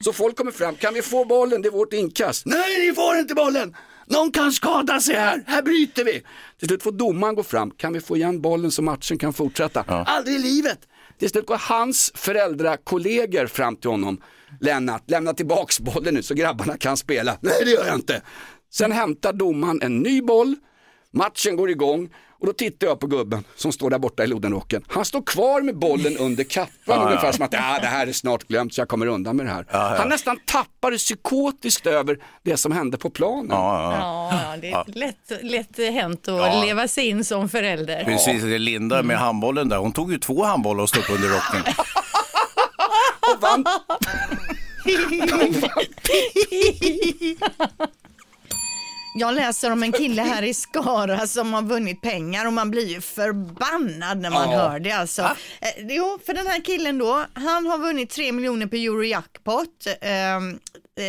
[0.04, 1.62] Så folk kommer fram, kan vi få bollen?
[1.62, 2.46] Det är vårt inkast.
[2.46, 3.76] Nej, ni får inte bollen!
[4.10, 6.24] Någon kan skada sig här, här bryter vi.
[6.60, 9.84] Till slut får domaren gå fram, kan vi få igen bollen så matchen kan fortsätta?
[9.88, 10.80] Aldrig i livet.
[11.20, 14.22] Till slut går hans föräldrakollegor fram till honom.
[14.62, 17.38] Lennart, lämna tillbaks bollen nu så grabbarna kan spela.
[17.42, 18.22] Nej, det gör jag inte.
[18.72, 20.56] Sen hämtar domaren en ny boll,
[21.12, 24.84] matchen går igång och då tittar jag på gubben som står där borta i lodenrocken.
[24.88, 28.48] Han står kvar med bollen under kappan ungefär som att ah, det här är snart
[28.48, 29.66] glömt så jag kommer undan med det här.
[29.98, 33.48] Han nästan tappade psykotiskt över det som hände på planen.
[33.50, 34.30] Ja, ja.
[34.32, 38.04] Ja, det är lätt, lätt hänt att leva sig in som förälder.
[38.04, 39.78] Precis, det är Linda med handbollen där.
[39.78, 41.74] Hon tog ju två handbollar och stoppade under rocken.
[43.36, 43.66] Och vann
[49.16, 52.88] Jag läser om en kille här i Skara som har vunnit pengar och man blir
[52.88, 54.58] ju förbannad när man Ja.
[54.70, 54.92] hör det.
[54.92, 55.22] Alltså.
[55.22, 59.88] Eh, Jo, för den här killen då, han har vunnit 3 miljoner på Eurojackpot.
[60.02, 60.60] Ehm,
[60.98, 61.06] eh,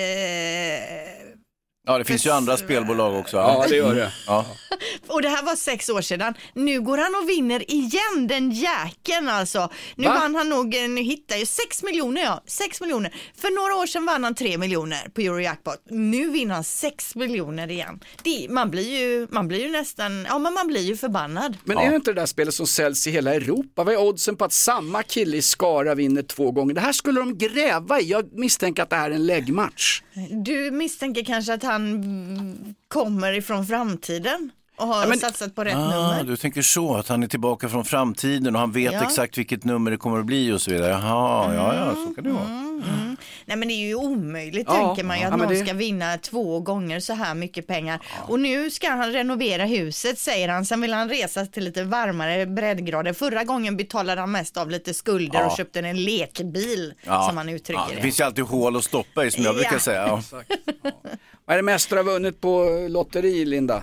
[1.91, 3.37] Ja, det finns ju andra spelbolag också.
[3.37, 4.13] Ja, det gör det.
[4.27, 4.47] Ja.
[5.07, 6.35] och det här var sex år sedan.
[6.55, 9.71] Nu går han och vinner igen, den jäkeln alltså.
[9.95, 10.15] Nu Va?
[10.15, 13.15] vann han nog, nu hittar jag 6 miljoner ja, 6 miljoner.
[13.37, 15.83] För några år sedan vann han 3 miljoner på Eurojackpot.
[15.91, 18.01] Nu vinner han 6 miljoner igen.
[18.23, 21.57] Det, man, blir ju, man blir ju nästan, ja men man blir ju förbannad.
[21.65, 23.85] Men är det inte det där spelet som säljs i hela Europa?
[23.85, 26.75] Vad är oddsen på att samma kille i Skara vinner två gånger?
[26.75, 28.11] Det här skulle de gräva i.
[28.11, 30.03] Jag misstänker att det här är en läggmatch.
[30.31, 31.80] Du misstänker kanske att han
[32.89, 36.25] kommer ifrån framtiden och har Ja, men- satsat på rätt Ah, nummer.
[36.25, 39.03] du tänker så, att han är tillbaka från framtiden och han vet Ja.
[39.03, 40.91] exakt vilket nummer det kommer att bli och så vidare.
[40.91, 42.67] Jaha, ja, ja, så kan det vara.
[43.45, 45.73] Nej men det är ju omöjligt Ja, tänker man ju att ja, någon det- ska
[45.75, 48.01] vinna två gånger så här mycket pengar.
[48.29, 50.65] Och nu ska han renovera huset säger han.
[50.65, 53.13] Sen vill han resa till lite varmare breddgrader.
[53.13, 57.81] Förra gången betalade han mest av lite skulder och köpte en lekbil som han uttrycker
[57.83, 58.03] Ja, det det.
[58.03, 59.57] finns ju alltid hål att stoppa i som jag Ja.
[59.59, 60.07] brukar säga.
[60.07, 60.23] Ja.
[61.45, 63.83] Vad är det mesta du har vunnit på lotteri, Linda?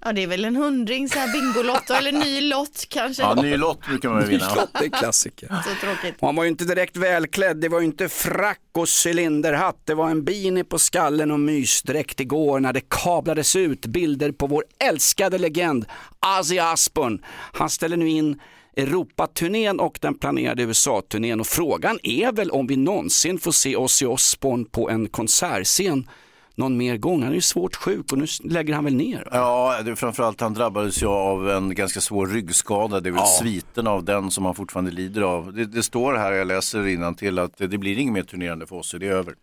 [0.00, 3.22] Ja det är väl en hundring så här bingolotto eller ny lott kanske.
[3.22, 4.54] Ja, ny lott brukar man ju vinna.
[4.54, 5.48] Lott, det är klassiker.
[5.48, 6.14] Så tråkigt.
[6.20, 9.94] Och han var ju inte direkt välklädd, det var ju inte frack och cylinderhatt, det
[9.94, 14.64] var en beanie på skallen och mysdräkt igår när det kablades ut bilder på vår
[14.78, 15.86] älskade legend
[16.40, 17.18] Ozzy Osbourne.
[17.52, 18.40] Han ställer nu in
[18.76, 24.06] Europaturnén och den planerade USA-turnén och frågan är väl om vi någonsin får se Ozzy
[24.06, 26.08] Osbourne på en konsertscen
[26.54, 27.22] någon mer gång.
[27.22, 29.28] Han är ju svårt sjuk och nu lägger han väl ner.
[29.32, 33.00] Ja, det är framförallt han drabbades ju av en ganska svår ryggskada.
[33.00, 33.38] Det är väl Ja.
[33.40, 35.52] sviten av den som han fortfarande lider av.
[35.52, 38.94] Det, det står här, jag läser till att det blir inget mer turnerande för oss,
[39.00, 39.34] det är över.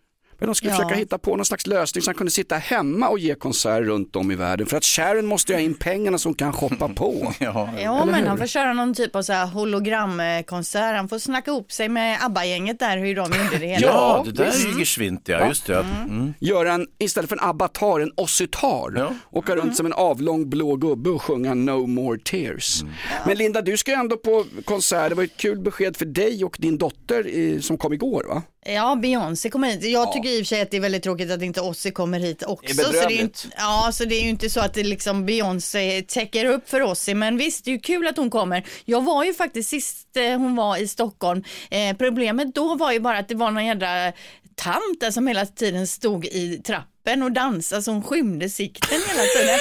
[0.42, 0.76] Men de skulle Ja.
[0.76, 4.16] försöka hitta på någon slags lösning så han kunde sitta hemma och ge konserter runt
[4.16, 4.66] om i världen.
[4.66, 7.32] För att Sharon måste ju ha in pengarna som kan shoppa på.
[7.40, 10.96] Ja, Ja, men han får köra någon typ av så här hologramkonsert.
[10.96, 13.86] Han får snacka ihop sig med ABBA-gänget där hur de gjorde det hela.
[13.86, 15.78] ja det där är ju geschwint, ja, just det.
[16.08, 16.34] Mm.
[16.40, 18.92] Göra en, istället för en abbatar, en ossitar.
[18.96, 19.14] Ja.
[19.30, 22.82] Åka runt som en avlång blå gubbe och sjunga No more tears.
[22.82, 22.94] Mm.
[23.26, 25.08] Men Linda, du ska ju ändå på konsert.
[25.08, 28.42] Det var ett kul besked för dig och din dotter eh, som kom igår va?
[28.64, 29.84] Ja, Beyoncé kommer hit.
[29.84, 32.20] Jag tycker i och för sig att det är väldigt tråkigt att inte Ozzy kommer
[32.20, 32.74] hit också.
[32.76, 34.84] Det är så det är inte, ja, så det är ju inte så att det
[34.84, 37.14] liksom Beyoncé täcker upp för Ozzy.
[37.14, 38.66] Men visst, det är ju kul att hon kommer.
[38.84, 41.44] Jag var ju faktiskt sist eh, hon var i Stockholm.
[41.70, 44.12] Eh, problemet då var ju bara att det var någon jädra
[44.54, 49.22] tant där som hela tiden stod i trappen och dansade så hon skymde sikten hela
[49.22, 49.58] tiden.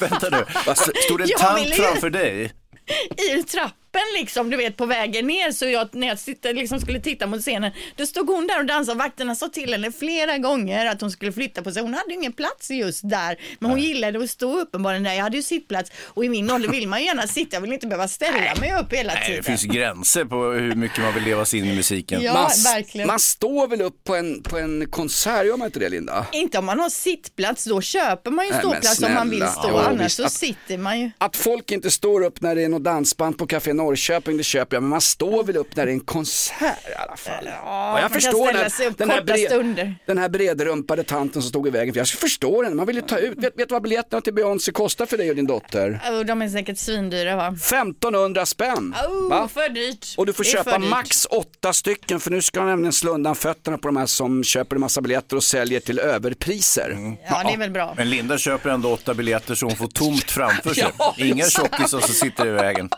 [0.00, 0.74] Vänta nu,
[1.06, 2.52] stod det en tant framför dig?
[3.38, 3.83] i trappen
[4.18, 7.40] liksom, du vet på vägen ner så jag, när jag sitter, liksom skulle titta mot
[7.40, 11.10] scenen, då stod hon där och dansade vakterna sa till henne flera gånger att hon
[11.10, 11.82] skulle flytta på sig.
[11.82, 15.12] Hon hade ju ingen plats just där, men hon gillade att stå uppenbarligen där.
[15.14, 17.72] Jag hade ju sittplats och i min ålder vill man ju gärna sitta, jag vill
[17.72, 19.36] inte behöva ställa mig upp hela Nej, tiden.
[19.36, 22.22] det finns gränser på hur mycket man vill leva sig in i musiken.
[22.22, 23.06] Ja, man, verkligen.
[23.06, 26.26] man står väl upp på en, på en konsert, gör man inte det Linda?
[26.32, 29.68] Inte om man har sittplats, då köper man ju Nej, ståplats om man vill stå,
[29.68, 30.16] Jo, annars visst.
[30.16, 31.10] så Att- sitter man ju.
[31.18, 34.76] Att folk inte står upp när det är något dansband på Café Norrköping, det köper
[34.76, 37.48] jag, men man står väl upp när det är en konsert i alla fall.
[37.64, 39.94] Ja, jag förstår den, den, här stunder.
[40.06, 43.02] den här bredrumpade tanten som stod i vägen, för jag förstår henne, man vill ju
[43.02, 46.00] ta ut, vet, vet du vad biljetterna till Beyoncé kostar för dig och din dotter?
[46.10, 47.46] Oh, de är säkert svindyra va?
[47.48, 48.94] 1500 spänn.
[49.08, 49.48] Oh, Va?
[49.54, 50.14] för dyrt.
[50.16, 53.78] Och du får köpa max åtta stycken för nu ska de nämligen slå undan fötterna
[53.78, 57.16] på de här som köper en massa biljetter och säljer till överpriser.
[57.28, 57.94] Ja, det är väl bra.
[57.96, 60.86] Men Linda köper ändå åtta biljetter så hon får tomt framför sig.
[60.98, 62.88] Ja, Inga tjockisar som sitter i vägen.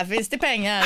[0.00, 0.84] Äh, finns det pengar?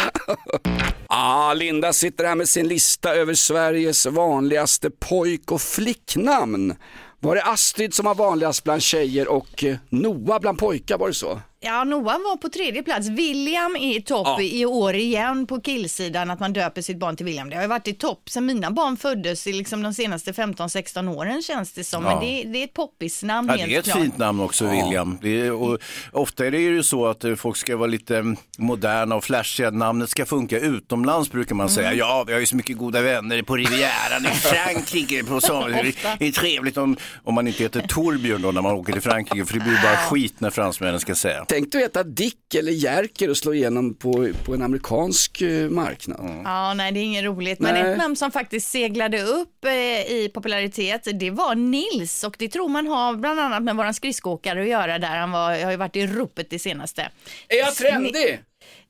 [1.07, 6.75] Ah, Linda sitter här med sin lista över Sveriges vanligaste pojk och flicknamn.
[7.21, 11.15] Var det Astrid som var vanligast bland tjejer och eh, Noah bland pojkar, var det
[11.15, 11.41] så?
[11.63, 13.09] Ja, Noah var på tredje plats.
[13.09, 14.41] William är i topp Ja.
[14.43, 17.51] i år igen på killsidan, att man döper sitt barn till William.
[17.51, 21.09] Det har ju varit i topp sedan mina barn föddes i liksom de senaste 15-16
[21.17, 22.03] åren känns det som.
[22.03, 22.21] Men Ja.
[22.21, 23.99] det, det är ett poppisnamn Ja, helt det är ett klart.
[23.99, 25.19] fint namn också, William.
[25.23, 25.79] Det är, och
[26.13, 29.71] ofta är det ju så att eh, folk ska vara lite mm, moderna och flashiga.
[29.71, 31.75] Namnet ska funka utomlands brukar man Mm.
[31.75, 31.95] säga.
[31.95, 35.25] Ja, vi har ju så mycket goda vänner på Rivieran i Frankrike.
[35.25, 35.93] På sommaren.
[36.19, 39.45] Det är trevligt om, om man inte heter Torbjörn då när man åker till Frankrike,
[39.45, 41.45] för det blir bara skit när fransmännen ska säga.
[41.51, 46.43] Tänk du veta Dick eller Jerker och slå igenom på, på en amerikansk eh, marknad.
[46.45, 47.61] Ja, nej det är inget roligt.
[47.61, 47.93] Men Nej.
[47.93, 49.73] ett namn som faktiskt seglade upp eh,
[50.13, 54.63] i popularitet, det var Nils och det tror man har bland annat med våran skridskoåkare
[54.63, 55.17] att göra där.
[55.17, 57.11] Han var, har ju varit i ropet det senaste.
[57.49, 58.41] Är jag trendig?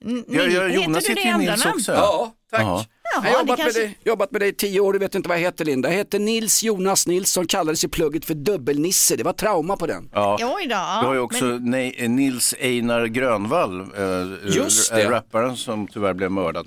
[0.04, 1.74] N- Ja, ja, Jonas heter du det Nils namn?
[1.76, 1.92] också.
[1.92, 2.60] Ja, tack.
[2.62, 2.84] Jaha.
[3.14, 5.28] jag har jobbat, kanske- med dig, jobbat med dig i tio år, du vet inte
[5.28, 5.88] vad jag heter Linda.
[5.90, 9.16] Jag heter Nils Jonas Nilsson, kallades i plugget för dubbelnisse.
[9.16, 10.10] Det var trauma på den.
[10.12, 10.38] Ja.
[10.42, 10.74] Oj då.
[11.00, 15.10] Du har ju också nej, eh, Nils Einar Grönvall, eh, Just eh, det.
[15.10, 16.66] rapparen som tyvärr blev mördad.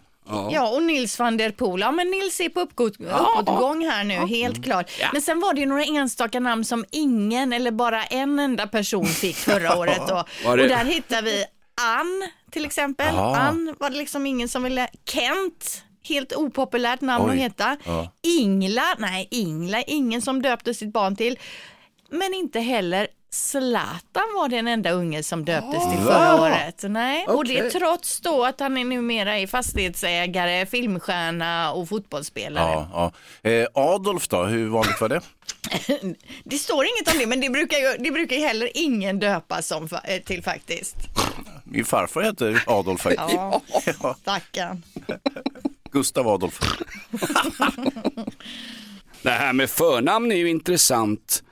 [0.52, 1.82] Ja, och Nils van der Poel.
[1.82, 2.88] Ja, men Nils är på uppgång,
[3.40, 4.92] uppåtgång här nu, helt klart.
[5.14, 9.06] Men sen var det ju några enstaka namn som ingen eller bara en enda person
[9.06, 10.02] fick förra året.
[10.08, 11.46] Det- Och där hittar vi
[11.82, 13.16] Ann till exempel.
[13.16, 13.38] Ja.
[13.38, 14.88] Ann var det liksom ingen som ville.
[15.06, 17.32] Kent, helt opopulärt namn Oj.
[17.32, 17.78] att heta.
[17.86, 18.12] Ja.
[18.22, 21.40] Ingla, nej Ingla, ingen som döpte sitt barn till.
[22.10, 26.84] Men inte heller Zlatan var den enda unge som döptes till förra året.
[26.88, 32.88] Nej, och det trots då att han är numera är fastighetsägare, filmstjärna och fotbollsspelare.
[32.94, 33.12] Ja,
[33.44, 33.50] ja.
[33.50, 35.22] Eh, Adolf då, hur vanligt var det?
[36.44, 39.62] Det står inget om det, men det brukar ju, det brukar ju heller ingen döpa
[39.62, 40.96] som, eh, till faktiskt.
[41.74, 43.08] Min farfar heter Adolf.
[43.18, 43.62] Ja,
[44.02, 44.16] Ja.
[44.22, 44.84] stackarn.
[45.92, 46.60] Gustav Adolf.
[49.22, 51.44] Det här med förnamn är ju intressant.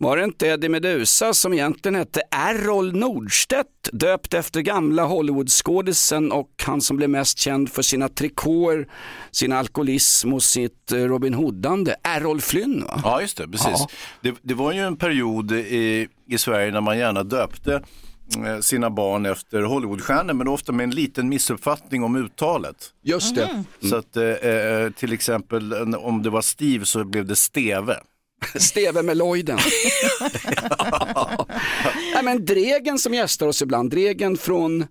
[0.00, 6.50] Var det inte Eddie Meduza som egentligen hette Errol Nordstedt, döpt efter gamla Hollywoodskådisen och
[6.66, 8.88] han som blev mest känd för sina trikåer,
[9.30, 13.00] sin alkoholism och sitt eh, Robin Hoodande, Errol Flynn va?
[13.04, 13.66] Ja, just det, precis.
[13.72, 13.88] Ja.
[14.20, 17.82] Det, det var ju en period i, i Sverige när man gärna döpte
[18.60, 22.76] sina barn efter Hollywoodstjärnor, men ofta med en liten missuppfattning om uttalet.
[23.02, 23.64] Just det.
[23.88, 27.96] Så att eh, eh, till exempel om det var Steve så blev det Steve.
[28.54, 29.58] Steve med Lloyden.
[32.14, 34.86] Nej, men Dregen som gästar oss ibland, Dregen från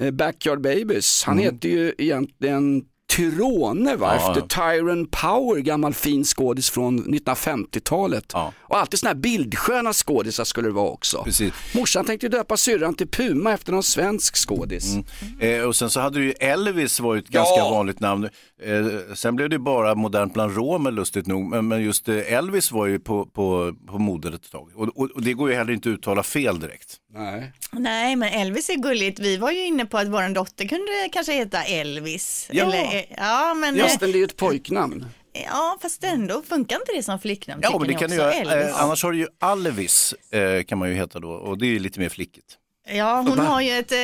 [0.00, 1.24] eh, Backyard Babies.
[1.24, 1.44] Han Mm.
[1.54, 2.84] heter ju egentligen
[3.16, 4.14] Tyrone va?
[4.20, 4.72] Ja, efter ja.
[4.72, 8.24] Tyron Power, gammal fin skådis från 1950-talet.
[8.32, 8.52] Ja.
[8.58, 11.22] Och alltid sådana här bildsköna skådisar skulle det vara också.
[11.24, 11.52] Precis.
[11.74, 14.94] Morsan tänkte döpa syrran till Puma efter någon svensk skådis.
[15.40, 17.70] Eh, och sen så hade du ju Elvis var ju ett ganska Ja.
[17.70, 18.24] vanligt namn.
[18.62, 21.44] Eh, sen blev det bara modernt bland romer lustigt nog.
[21.50, 24.70] Men, men just eh, Elvis var ju på, på, på modet ett tag.
[24.74, 26.96] Och, och, och det går ju heller inte att uttala fel direkt.
[27.14, 27.52] Nej.
[27.72, 29.18] Nej, men Elvis är gulligt.
[29.18, 32.48] Vi var ju inne på att vår dotter kunde kanske heta Elvis.
[32.52, 32.64] Ja.
[32.64, 35.06] Eller, eh, ja, men, Fast det är ju ett pojknamn.
[35.34, 37.60] eh, ja, fast ändå funkar inte det som flicknamn?
[37.64, 38.60] Ja, men det kan du göra.
[38.62, 41.30] Eh, annars har du ju Alvis eh, kan man ju heta då.
[41.30, 42.56] Och det är ju lite mer flickigt.
[42.88, 43.98] Ja, hon har ju ett, eh,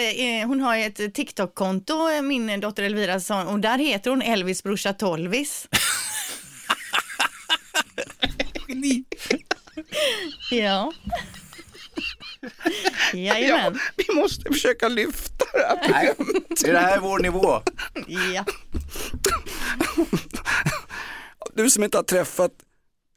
[0.47, 4.93] hon har ju ett TikTok-konto, eh, min dotter Elvira, och där heter hon Elvis brorsa
[4.93, 5.69] Tolvis.
[10.51, 10.93] ja.
[13.15, 13.79] Jajamän.
[13.97, 16.65] vi måste försöka lyfta det här programmet.
[16.65, 17.63] Är det här vår nivå?
[18.35, 18.45] Ja.
[21.55, 22.51] Du som inte har träffat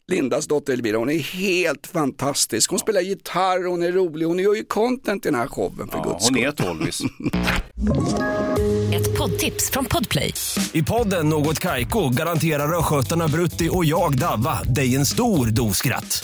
[0.07, 2.69] Lindas dotter Elvira, hon är helt fantastisk.
[2.69, 5.97] Hon spelar gitarr, hon är rolig, hon gör ju content i den här showen för
[5.97, 6.43] Ja, guds hon skull.
[6.45, 6.99] är Tolvis.
[8.95, 10.33] Ett poddtips från Podplay.
[10.73, 16.23] I podden Något Kaiko garanterar östgötarna Brutti och jag, Davva, dig en stor dos skratt.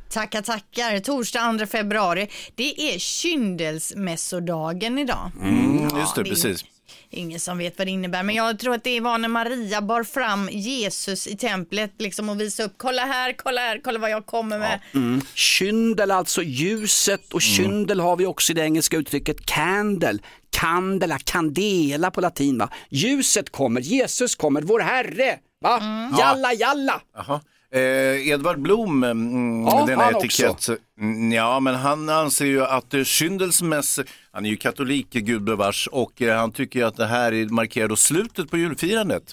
[0.11, 0.99] Tackar, tackar.
[0.99, 2.27] Torsdag 2 februari.
[2.55, 5.31] Det är kyndelsmässodagen idag.
[5.41, 6.65] Mm, just det, det är- precis.
[7.13, 10.03] Ingen som vet vad det innebär, men jag tror att det var när Maria bar
[10.03, 14.25] fram Jesus i templet liksom och visade upp, kolla här, kolla här, kolla vad jag
[14.25, 14.79] kommer med.
[14.93, 15.21] Mm.
[15.33, 20.17] Kyndel, alltså ljuset och kyndel har vi också i det engelska uttrycket candle.
[20.49, 22.69] Candela, candela på latin va.
[22.89, 25.39] Ljuset kommer, Jesus kommer, vår Herre.
[25.61, 25.81] Va?
[26.19, 27.01] Jalla, jalla.
[27.15, 27.41] Jaha.
[27.73, 30.69] Eh, Edvard Blom, mm, Ja, denna han etikett.
[30.99, 33.99] Mm, Ja, men han anser ju att Kyndelsmäss,
[34.31, 37.87] han är ju katolik, gudbevars, och eh, han tycker ju att det här är- markerar
[37.87, 39.23] då slutet på julfirandet.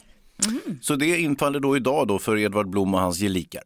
[0.80, 3.62] Så det infaller då idag då för Edvard Blom och hans gelikar.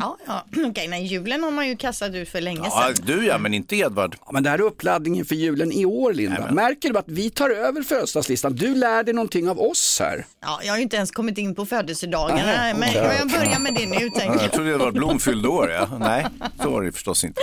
[0.00, 0.44] Ja, ja.
[0.66, 3.06] okej, nej, julen har man ju kastat ut för länge Ja, sedan.
[3.06, 4.16] du ja, men inte Edvard.
[4.26, 6.50] Ja, men det här är uppladdningen för julen i år Linda.
[6.52, 8.52] Märker du att vi tar över födelsedagslistan?
[8.56, 10.26] Du lär dig någonting av oss här.
[10.40, 13.16] Ja, jag har ju inte ens kommit in på födelsedagarna, Nej, men okej.
[13.18, 14.52] jag börjar med det nu tänker Ja, jag jag.
[14.52, 15.88] trodde Edvard Blom fyllde år, ja.
[16.00, 16.26] Nej,
[16.62, 17.40] så var det förstås inte.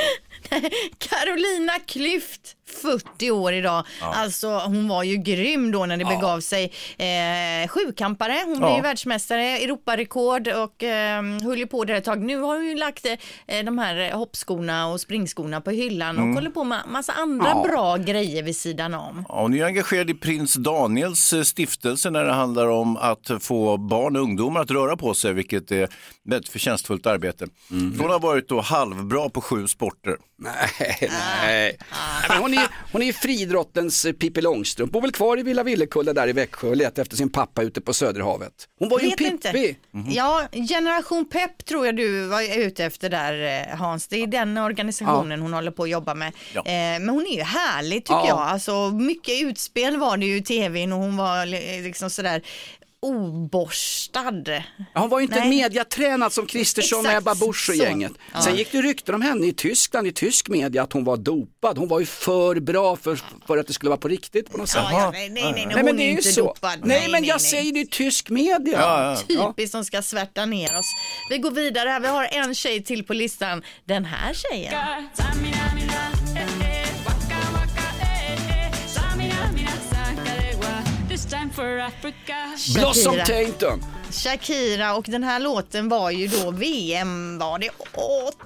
[0.97, 3.83] Carolina Klüft, 40 år idag.
[4.01, 6.71] Alltså hon var ju grym då när det begav sig.
[6.97, 8.75] Eh, sjukampare, hon blev Ja.
[8.75, 12.21] ju världsmästare, Europarekord och eh, höll ju på där ett tag.
[12.21, 16.49] Nu har hon ju lagt eh, de här hoppskorna och springskorna på hyllan och håller
[16.49, 17.65] på med massa andra Ja.
[17.69, 19.25] bra grejer vid sidan om.
[19.29, 23.31] Ja, hon är ju engagerad i prins Daniels eh, stiftelse när det handlar om att
[23.41, 25.83] få barn och ungdomar att röra på sig, vilket är
[26.33, 27.47] ett förtjänstfullt arbete.
[27.69, 30.15] Hon har varit då halvbra på sju sporter.
[30.43, 31.77] Nej, nej.
[31.91, 34.91] nej men hon, är, hon är friidrottens eh, Pippi Långstrump.
[34.91, 37.81] Bor väl kvar i Villa Villekulla där i Växjö och letar efter sin pappa ute
[37.81, 38.51] på Söderhavet.
[38.79, 39.41] Hon var ju en Vet.
[39.43, 39.75] Pippi.
[40.09, 44.07] Ja, Generation Pep tror jag du var ute efter där eh, Hans.
[44.07, 46.31] Det är den organisationen hon håller på att jobba med.
[46.53, 46.59] Ja.
[46.61, 48.27] Eh, men hon är ju härlig tycker Ja.
[48.27, 48.39] jag.
[48.39, 52.41] Alltså, mycket utspel var det ju i tvn och hon var li- liksom sådär
[53.01, 54.33] oborstad.
[54.47, 54.61] Ja,
[54.93, 55.49] Hon var ju inte Nej.
[55.49, 57.83] mediatränad som Kristersson och Ebba Busch och så.
[57.83, 58.11] gänget.
[58.33, 58.41] Ja.
[58.41, 61.77] Sen gick det rykten om henne i Tyskland, i tysk media, att hon var dopad.
[61.77, 64.69] Hon var ju för bra för, för att det skulle vara på riktigt på något
[64.69, 64.81] sätt.
[64.91, 66.41] Ja, ja, nej, nej, nej, nej, men är det är ju inte så.
[66.41, 66.79] dopad.
[66.83, 68.79] Nej, men jag säger det i tysk media.
[68.79, 69.17] Ja.
[69.55, 70.85] Typiskt som ska svärta ner oss.
[71.29, 71.99] Vi går vidare här.
[71.99, 73.63] Vi har en tjej till på listan.
[73.85, 74.73] Den här tjejen.
[82.75, 83.25] Blossom Shakira.
[83.25, 83.85] Tainton.
[84.11, 87.69] Shakira och den här låten var ju då VM, var det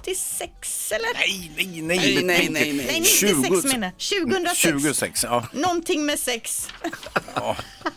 [0.00, 1.14] 86 eller?
[1.14, 2.86] Nej, nej, Nej, nej, nej, nej.
[2.86, 4.22] Nej, 96 menar jag.
[4.28, 4.60] 2006.
[4.60, 5.46] 26, ja.
[5.52, 6.68] Någonting med sex.
[7.34, 7.56] Ja.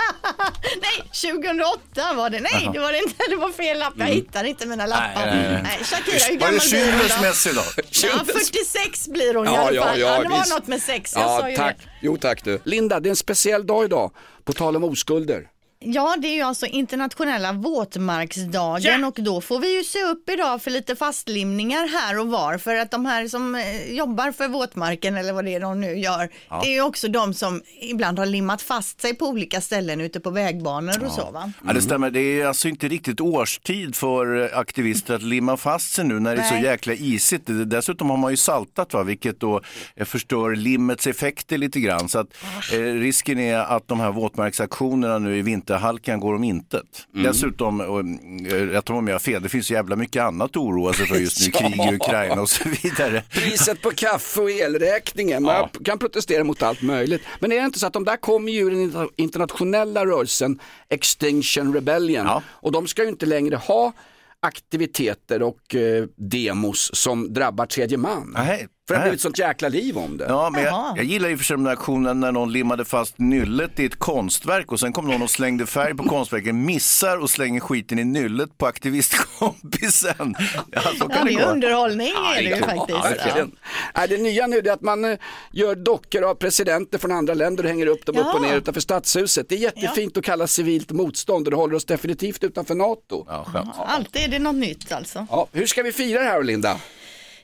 [0.82, 2.40] nej, 2008 var det.
[2.40, 3.24] Nej, det var det inte.
[3.30, 3.94] Det var fel lapp.
[3.98, 5.26] Jag hittar inte mina lappar.
[5.26, 5.80] Nej, nej, nej.
[5.84, 7.08] Shakira, hur gammal blir hon då?
[7.08, 7.66] Kyndelsmäss idag?
[8.04, 10.00] Ja, 46 blir hon i Ja, alla ja, fall.
[10.00, 10.54] ja, det var visst.
[10.54, 11.14] något med sex.
[11.16, 11.78] Jag sa Ja, ju tack.
[11.78, 11.90] det.
[12.02, 12.60] Jo, tack du.
[12.66, 14.12] Linda, det är en speciell dag idag.
[14.46, 15.48] På tal om oskulder.
[15.80, 20.62] Ja, det är ju alltså internationella våtmarksdagen och då får vi ju se upp idag
[20.62, 25.18] för lite fastlimningar här och var för att de här som eh, jobbar för våtmarken
[25.18, 26.60] eller vad det är de nu gör, Ja.
[26.64, 30.20] det är ju också de som ibland har limmat fast sig på olika ställen ute
[30.20, 31.52] på vägbanor och så va?
[31.68, 32.12] Ja, det stämmer.
[32.12, 36.36] Det är alltså inte riktigt årstid för eh, aktivister att limma fast sig nu när
[36.36, 37.44] det är så jäkla isigt.
[37.66, 39.62] Dessutom har man ju saltat, va, vilket då
[39.96, 42.10] eh, förstör limmets effekter lite grann.
[42.10, 42.28] Så att,
[42.74, 47.08] eh, risken är att de här våtmarksaktionerna nu i vinterhalkan går om intet.
[47.12, 50.50] Dessutom, och, eh, jag tror om jag har fel, det finns så jävla mycket annat
[50.52, 51.52] att oroa sig för just nu.
[51.54, 51.60] Ja.
[51.70, 53.24] Krig i Ukraina och så vidare.
[53.32, 55.44] Priset på kaffe och elräkningen.
[55.44, 57.22] Man kan protestera mot allt möjligt.
[57.40, 60.60] Men är det inte så att de där kommer ju ur den inter- internationella rörelsen
[60.90, 62.28] Extinction Rebellion.
[62.46, 63.94] Och de ska ju inte längre ha
[64.40, 68.34] aktiviteter och eh, demos som drabbar tredje man.
[68.36, 68.68] Nej.
[68.88, 70.26] För det har blivit sånt jäkla liv om det.
[70.30, 73.20] Ja, men jag, jag gillar ju för sig den där aktionen när någon limmade fast
[73.20, 77.30] nyllet i ett konstverk och sen kom någon och slängde färg på konstverket, missar och
[77.30, 80.36] slänger skiten i nyllet på aktivistkompisen.
[80.72, 81.52] Ja, så kan Ja, det är gå.
[81.52, 83.04] underhållning Ja, är det ju ja, faktiskt.
[83.06, 83.52] verkligen.
[83.96, 85.18] Nej, det nya nu är att man eh,
[85.52, 88.40] gör dockor av presidenter från andra länder och hänger upp dem upp och Ja.
[88.50, 89.50] ner utanför stadshuset.
[89.50, 93.26] Det är jättefint att kalla civilt motstånd och det håller oss definitivt utanför NATO.
[93.28, 93.70] Ja, skönt.
[93.78, 95.28] Alltid är det något nytt alltså.
[95.30, 96.78] Ja, hur ska vi fira det här Linda?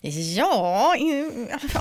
[0.04, 0.96] Ja,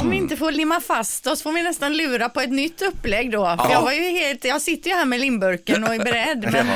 [0.00, 3.30] om vi inte får limma fast oss får vi nästan lura på ett nytt upplägg
[3.32, 3.38] då.
[3.38, 3.72] Ja.
[3.72, 6.48] jag var ju helt, jag sitter ju här med limburken och är beredd.
[6.52, 6.66] Men...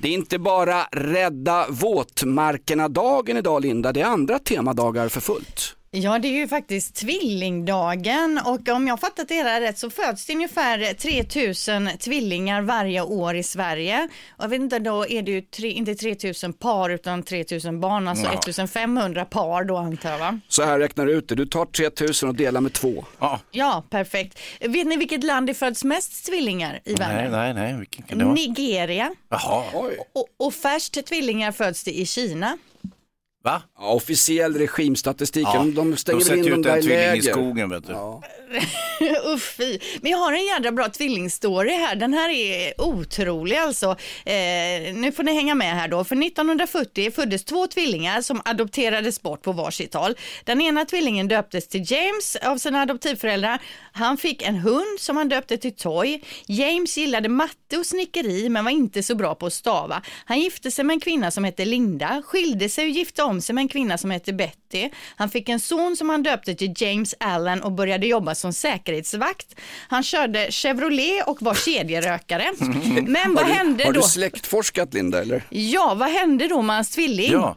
[0.00, 5.77] Det är inte bara rädda våtmarkerna-dagen idag Linda, det är andra temadagar för fullt.
[5.90, 9.90] Ja, det är ju faktiskt tvillingdagen och om jag har fattat det hela rätt så
[9.90, 14.08] föds det ungefär 3000 tvillingar varje år i Sverige.
[14.36, 18.08] Och jag vet inte, då är det ju tre, inte 3000 par utan 3000 barn,
[18.08, 18.32] alltså Ja.
[18.38, 20.40] 1500 par då antar jag va?
[20.48, 23.04] Så här räknar du ut det, du tar 3000 och delar med två.
[23.18, 23.40] Ja.
[23.50, 24.38] Ja, perfekt.
[24.60, 27.32] Vet ni vilket land det föds mest tvillingar i Nej, världen?
[27.32, 28.34] nej, nej, vilken kan det vara?
[28.34, 29.14] Nigeria.
[29.28, 29.64] Jaha.
[30.14, 32.58] Och, och färst tvillingar föds det i Kina.
[33.44, 33.62] Va?
[33.78, 36.82] Ja, officiell regimstatistik, Ja, de, de stänger de in sätter dem ut där en i
[36.82, 37.32] tvilling i läger.
[37.32, 37.92] skogen, vet du.
[39.24, 39.78] Uff, fy.
[40.02, 41.96] Men jag har en jädra bra tvillingstory här.
[41.96, 43.90] Den här är otrolig alltså.
[44.24, 46.04] Eh, nu får ni hänga med här då.
[46.04, 50.14] För 1940 föddes två tvillingar som adopterades bort på varsitt håll.
[50.44, 53.58] Den ena tvillingen döptes till James av sina adoptivföräldrar.
[53.92, 56.22] Han fick en hund som han döpte till Toy.
[56.46, 60.02] James gillade matte och snickeri men var inte så bra på att stava.
[60.24, 63.54] Han gifte sig med en kvinna som hette Linda, skilde sig och gifte om sig
[63.54, 64.90] med en kvinna som hette Betty.
[65.16, 69.54] Han fick en son som han döpte till James Allen och började jobba som säkerhetsvakt.
[69.88, 72.52] Han körde Chevrolet och var kedjerökare.
[73.06, 74.00] Men vad har du, hände Har då?
[74.00, 75.42] du släktforskat Linda eller?
[75.50, 77.32] Ja, vad hände då med hans tvilling?
[77.32, 77.56] Ja.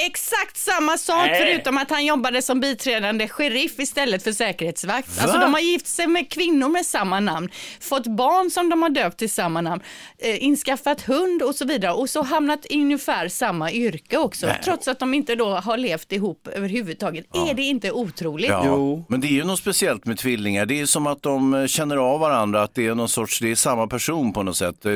[0.00, 1.40] Exakt samma sak Nej.
[1.40, 5.16] förutom att han jobbade som biträdande sheriff istället för säkerhetsvakt.
[5.16, 5.22] Va?
[5.22, 7.48] Alltså de har gift sig med kvinnor med samma namn,
[7.80, 9.82] fått barn som de har döpt till samma namn,
[10.18, 14.60] eh, inskaffat hund och så vidare och så hamnat i ungefär samma yrke också Nej.
[14.64, 17.26] trots att de inte då har levt ihop överhuvudtaget.
[17.50, 18.48] Är det inte otroligt?
[18.50, 20.66] Ja, men det är ju något speciellt med tvillingar.
[20.66, 23.50] Det är som att de eh, känner av varandra, att det är någon sorts, det
[23.50, 24.86] är samma person på något sätt.
[24.86, 24.92] Eh,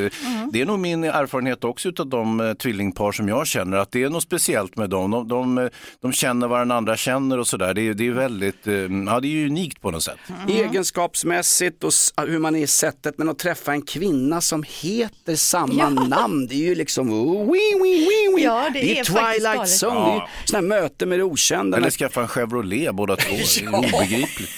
[0.53, 4.03] Det är nog min erfarenhet också av de eh, tvillingpar som jag känner, att det
[4.03, 5.11] är något speciellt med dem.
[5.11, 5.71] De, de,
[6.03, 7.75] de känner vad den andra känner och sådär.
[7.75, 10.17] Det, är- det är väldigt, eh, ja det är ju unikt på något sätt.
[10.49, 11.93] Egenskapsmässigt och
[12.29, 15.89] hur man är i sättet, men att träffa en kvinna som heter samma Ja.
[15.89, 18.45] namn, det är ju liksom oh, wee, wee, wee, wee.
[18.45, 19.83] Ja, det är faktiskt Twilight.
[19.83, 21.77] Zone, det är sådana här möte med det okända.
[21.77, 24.51] Eller skaffa en Chevrolet båda två, det är obegripligt.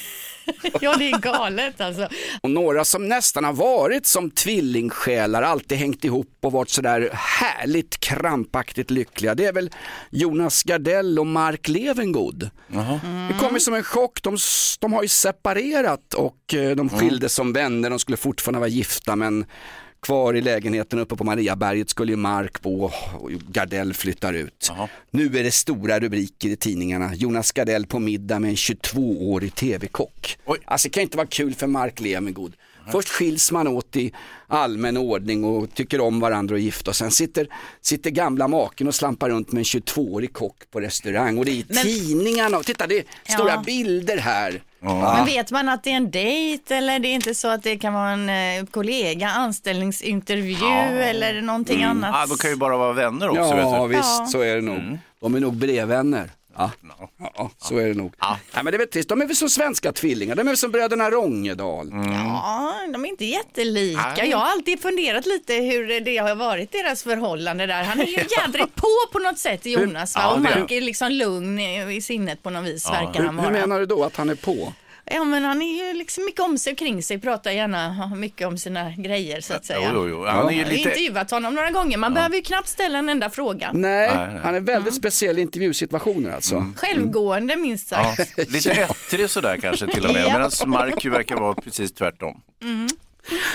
[0.80, 2.08] Ja, det är galet alltså.
[2.40, 8.00] Och några som nästan har varit som tvillingsjälar, alltid hängt ihop och varit sådär härligt
[8.00, 9.34] krampaktigt lyckliga.
[9.34, 9.70] Det är väl
[10.10, 12.50] Jonas Gardell och Mark Levengood.
[13.28, 14.36] Det kom ju som en chock, de,
[14.80, 19.16] de har ju separerat och eh, de skildes som vänner, de skulle fortfarande vara gifta
[19.16, 19.46] men
[20.02, 24.72] kvar i lägenheten uppe på Mariaberget skulle ju Mark bo och Gardell flyttar ut.
[25.10, 27.14] Nu är det stora rubriker i tidningarna.
[27.14, 30.38] Jonas Gardell på middag med en 22-årig tv-kock.
[30.64, 32.52] Alltså det kan inte vara kul för Mark Levengood.
[32.92, 34.12] Först skiljs man åt i
[34.46, 37.48] allmän ordning och tycker om varandra och gifta och sen sitter,
[37.80, 41.54] sitter gamla maken och slampar runt med en 22-årig kock på restaurang och det är
[41.54, 43.62] i Men- tidningarna och titta det är stora Ja.
[43.66, 44.62] bilder här.
[44.80, 47.78] Men vet man att det är en dejt eller det är inte så att det
[47.78, 52.10] kan vara en eh, kollega, anställningsintervju eller någonting annat?
[52.14, 53.40] Ja, de kan ju bara vara vänner också.
[53.40, 53.76] Ja vet du.
[53.76, 53.88] Mm.
[53.88, 54.98] visst, så är det nog.
[55.20, 56.30] De är nog brevvänner.
[56.58, 56.70] Ja,
[57.36, 58.12] ja så är det nog.
[58.20, 60.56] Nej, men det är väl trist, de är väl som svenska tvillingar, de är väl
[60.56, 61.92] som bröderna Rångedal.
[61.92, 62.12] Mm.
[62.12, 64.14] Ja, de är inte jättelika.
[64.16, 64.30] Nej.
[64.30, 67.82] Jag har alltid funderat lite hur det har varit deras förhållande där.
[67.82, 70.14] Han är ju jädrigt på på något sätt, Jonas.
[70.14, 70.20] Va?
[70.24, 73.52] Ja, Och Mark är liksom lugn i sinnet på något vis, verkar han hur vara.
[73.60, 74.72] menar du då att han är på?
[75.10, 78.46] Ja men han är ju liksom mycket om sig och kring sig, pratar gärna mycket
[78.46, 79.80] om sina grejer så att säga.
[79.82, 80.24] Jo, jo, jo.
[80.26, 80.88] Han är ju Jag har lite...
[80.88, 83.70] intervjuat honom några gånger, man behöver ju knappt ställa en enda fråga.
[83.72, 84.40] Nej, Nej, nej.
[84.42, 86.66] han är väldigt speciell i intervjusituationer alltså.
[86.76, 88.50] Självgående minst Ja, sagt.
[88.50, 90.22] lite ettrig sådär kanske till och med.
[90.28, 90.32] Ja.
[90.32, 92.40] Medan Mark ju verkar vara precis tvärtom.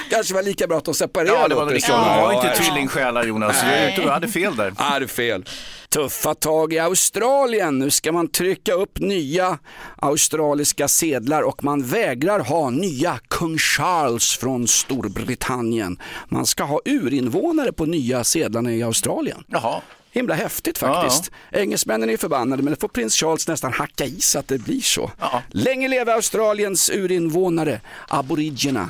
[0.09, 1.74] Kanske var lika bra att de separerade Ja, det var bra.
[1.74, 3.57] Det var Ja, inte tvillingsjälar Jonas.
[3.63, 4.74] Jag tror jag hade fel där.
[4.78, 5.45] Ja, fel.
[5.89, 7.80] Tuffa tag i Australien.
[7.80, 9.57] Nu ska man trycka upp nya
[9.95, 15.97] australiska sedlar och man vägrar ha nya kung Charles från Storbritannien.
[16.30, 19.43] Man ska ha urinvånare på nya sedlarna i Australien.
[19.47, 19.82] Jaha.
[20.11, 21.32] Himla häftigt faktiskt.
[21.51, 24.82] Engelsmännen är förbannade men det får prins Charles nästan hacka i så att det blir
[24.82, 25.11] så.
[25.19, 25.41] Ja.
[25.51, 28.89] Länge leve Australiens urinvånare, aborigerna.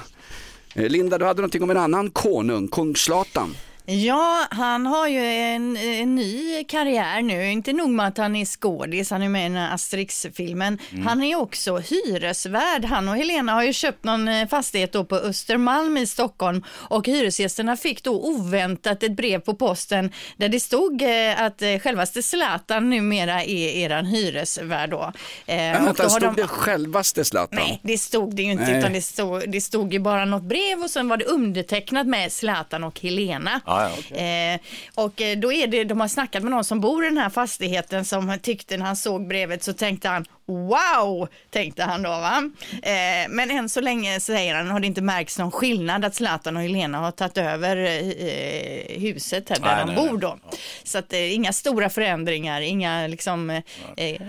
[0.76, 3.56] Eh, Linda, du hade någonting om en annan konung, kung Zlatan.
[3.86, 7.52] Ja, han har ju en, en ny karriär nu.
[7.52, 10.78] Inte nog med att han är skådis, han är med i den här Asterix-filmen.
[10.92, 11.08] Mm.
[11.08, 12.86] Han är också hyresvärd.
[12.86, 17.08] Han och Helena har ju köpt någon eh, fastighet då på Östermalm i Stockholm och
[17.08, 22.24] hyresgästerna fick då oväntat ett brev på posten där det stod eh, att eh, självaste
[22.24, 25.12] Zlatan numera är eran hyresvärd då.
[25.48, 27.60] Men och då stod de- det självaste Zlatan?
[27.60, 28.80] Nej, det stod det ju inte, Nej.
[28.80, 32.32] utan det stod, det stod ju bara något brev och sen var det undertecknat med
[32.32, 33.62] Zlatan och Helena.
[33.66, 34.60] Ja, ja, eh,
[34.96, 37.30] och eh, då är det, de har snackat med någon som bor i den här
[37.30, 42.50] fastigheten som tyckte när han såg brevet så tänkte han wow, tänkte han då va.
[42.84, 46.58] Eh, men än så länge säger han har det inte märkts någon skillnad att Zlatan
[46.58, 50.38] och Helena har tagit över eh, huset här där Nej, de nej, bor då.
[50.84, 53.62] Så att eh, inga stora förändringar, inga liksom eh,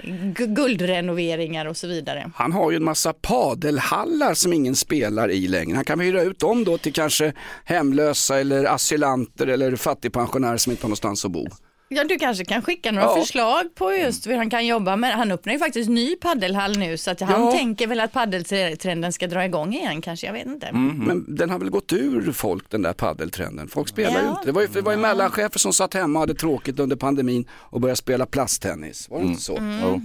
[0.05, 2.31] gu- guldrenoveringar och så vidare.
[2.35, 5.77] Han har ju en massa padelhallar som ingen spelar i längre.
[5.77, 7.33] Han kan hyra ut dem då till kanske
[7.65, 11.47] hemlösa eller asylanter eller fattigpensionärer som inte har någonstans att bo.
[11.89, 13.17] Ja, du kanske kan skicka några Ja.
[13.21, 15.13] förslag på just hur han kan jobba med.
[15.15, 17.53] Han öppnar ju faktiskt ny paddelhall nu så att han Ja.
[17.53, 20.73] tänker väl att paddeltrenden ska dra igång igen kanske, jag vet inte.
[20.73, 23.69] Men den har väl gått ur folk den där paddeltrenden.
[23.69, 24.41] Folk spelar ju inte.
[24.45, 27.45] Det var ju, det var ju mellanchefer som satt hemma och hade tråkigt under pandemin
[27.53, 29.09] och började spela plasttennis.
[29.11, 29.59] Var det inte så?
[29.83, 30.01] Ja.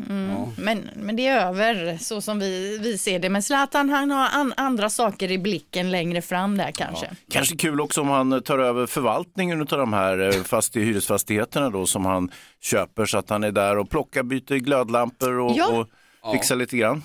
[0.57, 3.30] Men, men det är över så som vi, vi ser det.
[3.30, 7.07] Men Zlatan han har an, andra saker i blicken längre fram där kanske.
[7.32, 11.78] Kanske kul också om han tar över förvaltningen av de här eh, fast hyresfastigheterna då
[11.86, 15.86] som han köper så att han är där och plockar, byter glödlampor och, Ja.
[16.21, 17.03] och fixar lite grann.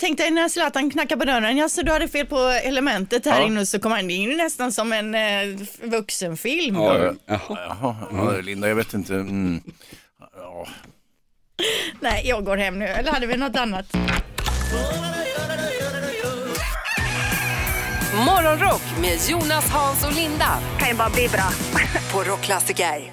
[0.00, 3.40] Tänk dig när Zlatan knackar på dörren, ja så du hade fel på elementet här
[3.40, 3.46] Ja.
[3.46, 6.74] inne så kommer han, det är ju nästan som en eh, vuxenfilm.
[6.74, 7.38] Ja, ja.
[7.48, 9.14] Jaha, ja, Linda, jag vet inte.
[9.14, 9.60] Mm.
[10.36, 10.66] Ja.
[12.00, 13.86] Nej, jag går hem nu, eller hade vi något annat?
[18.26, 21.50] Morgonrock med Jonas, Hans och Linda Kan ju bara bli bra.
[22.12, 23.12] på Rockklassiker.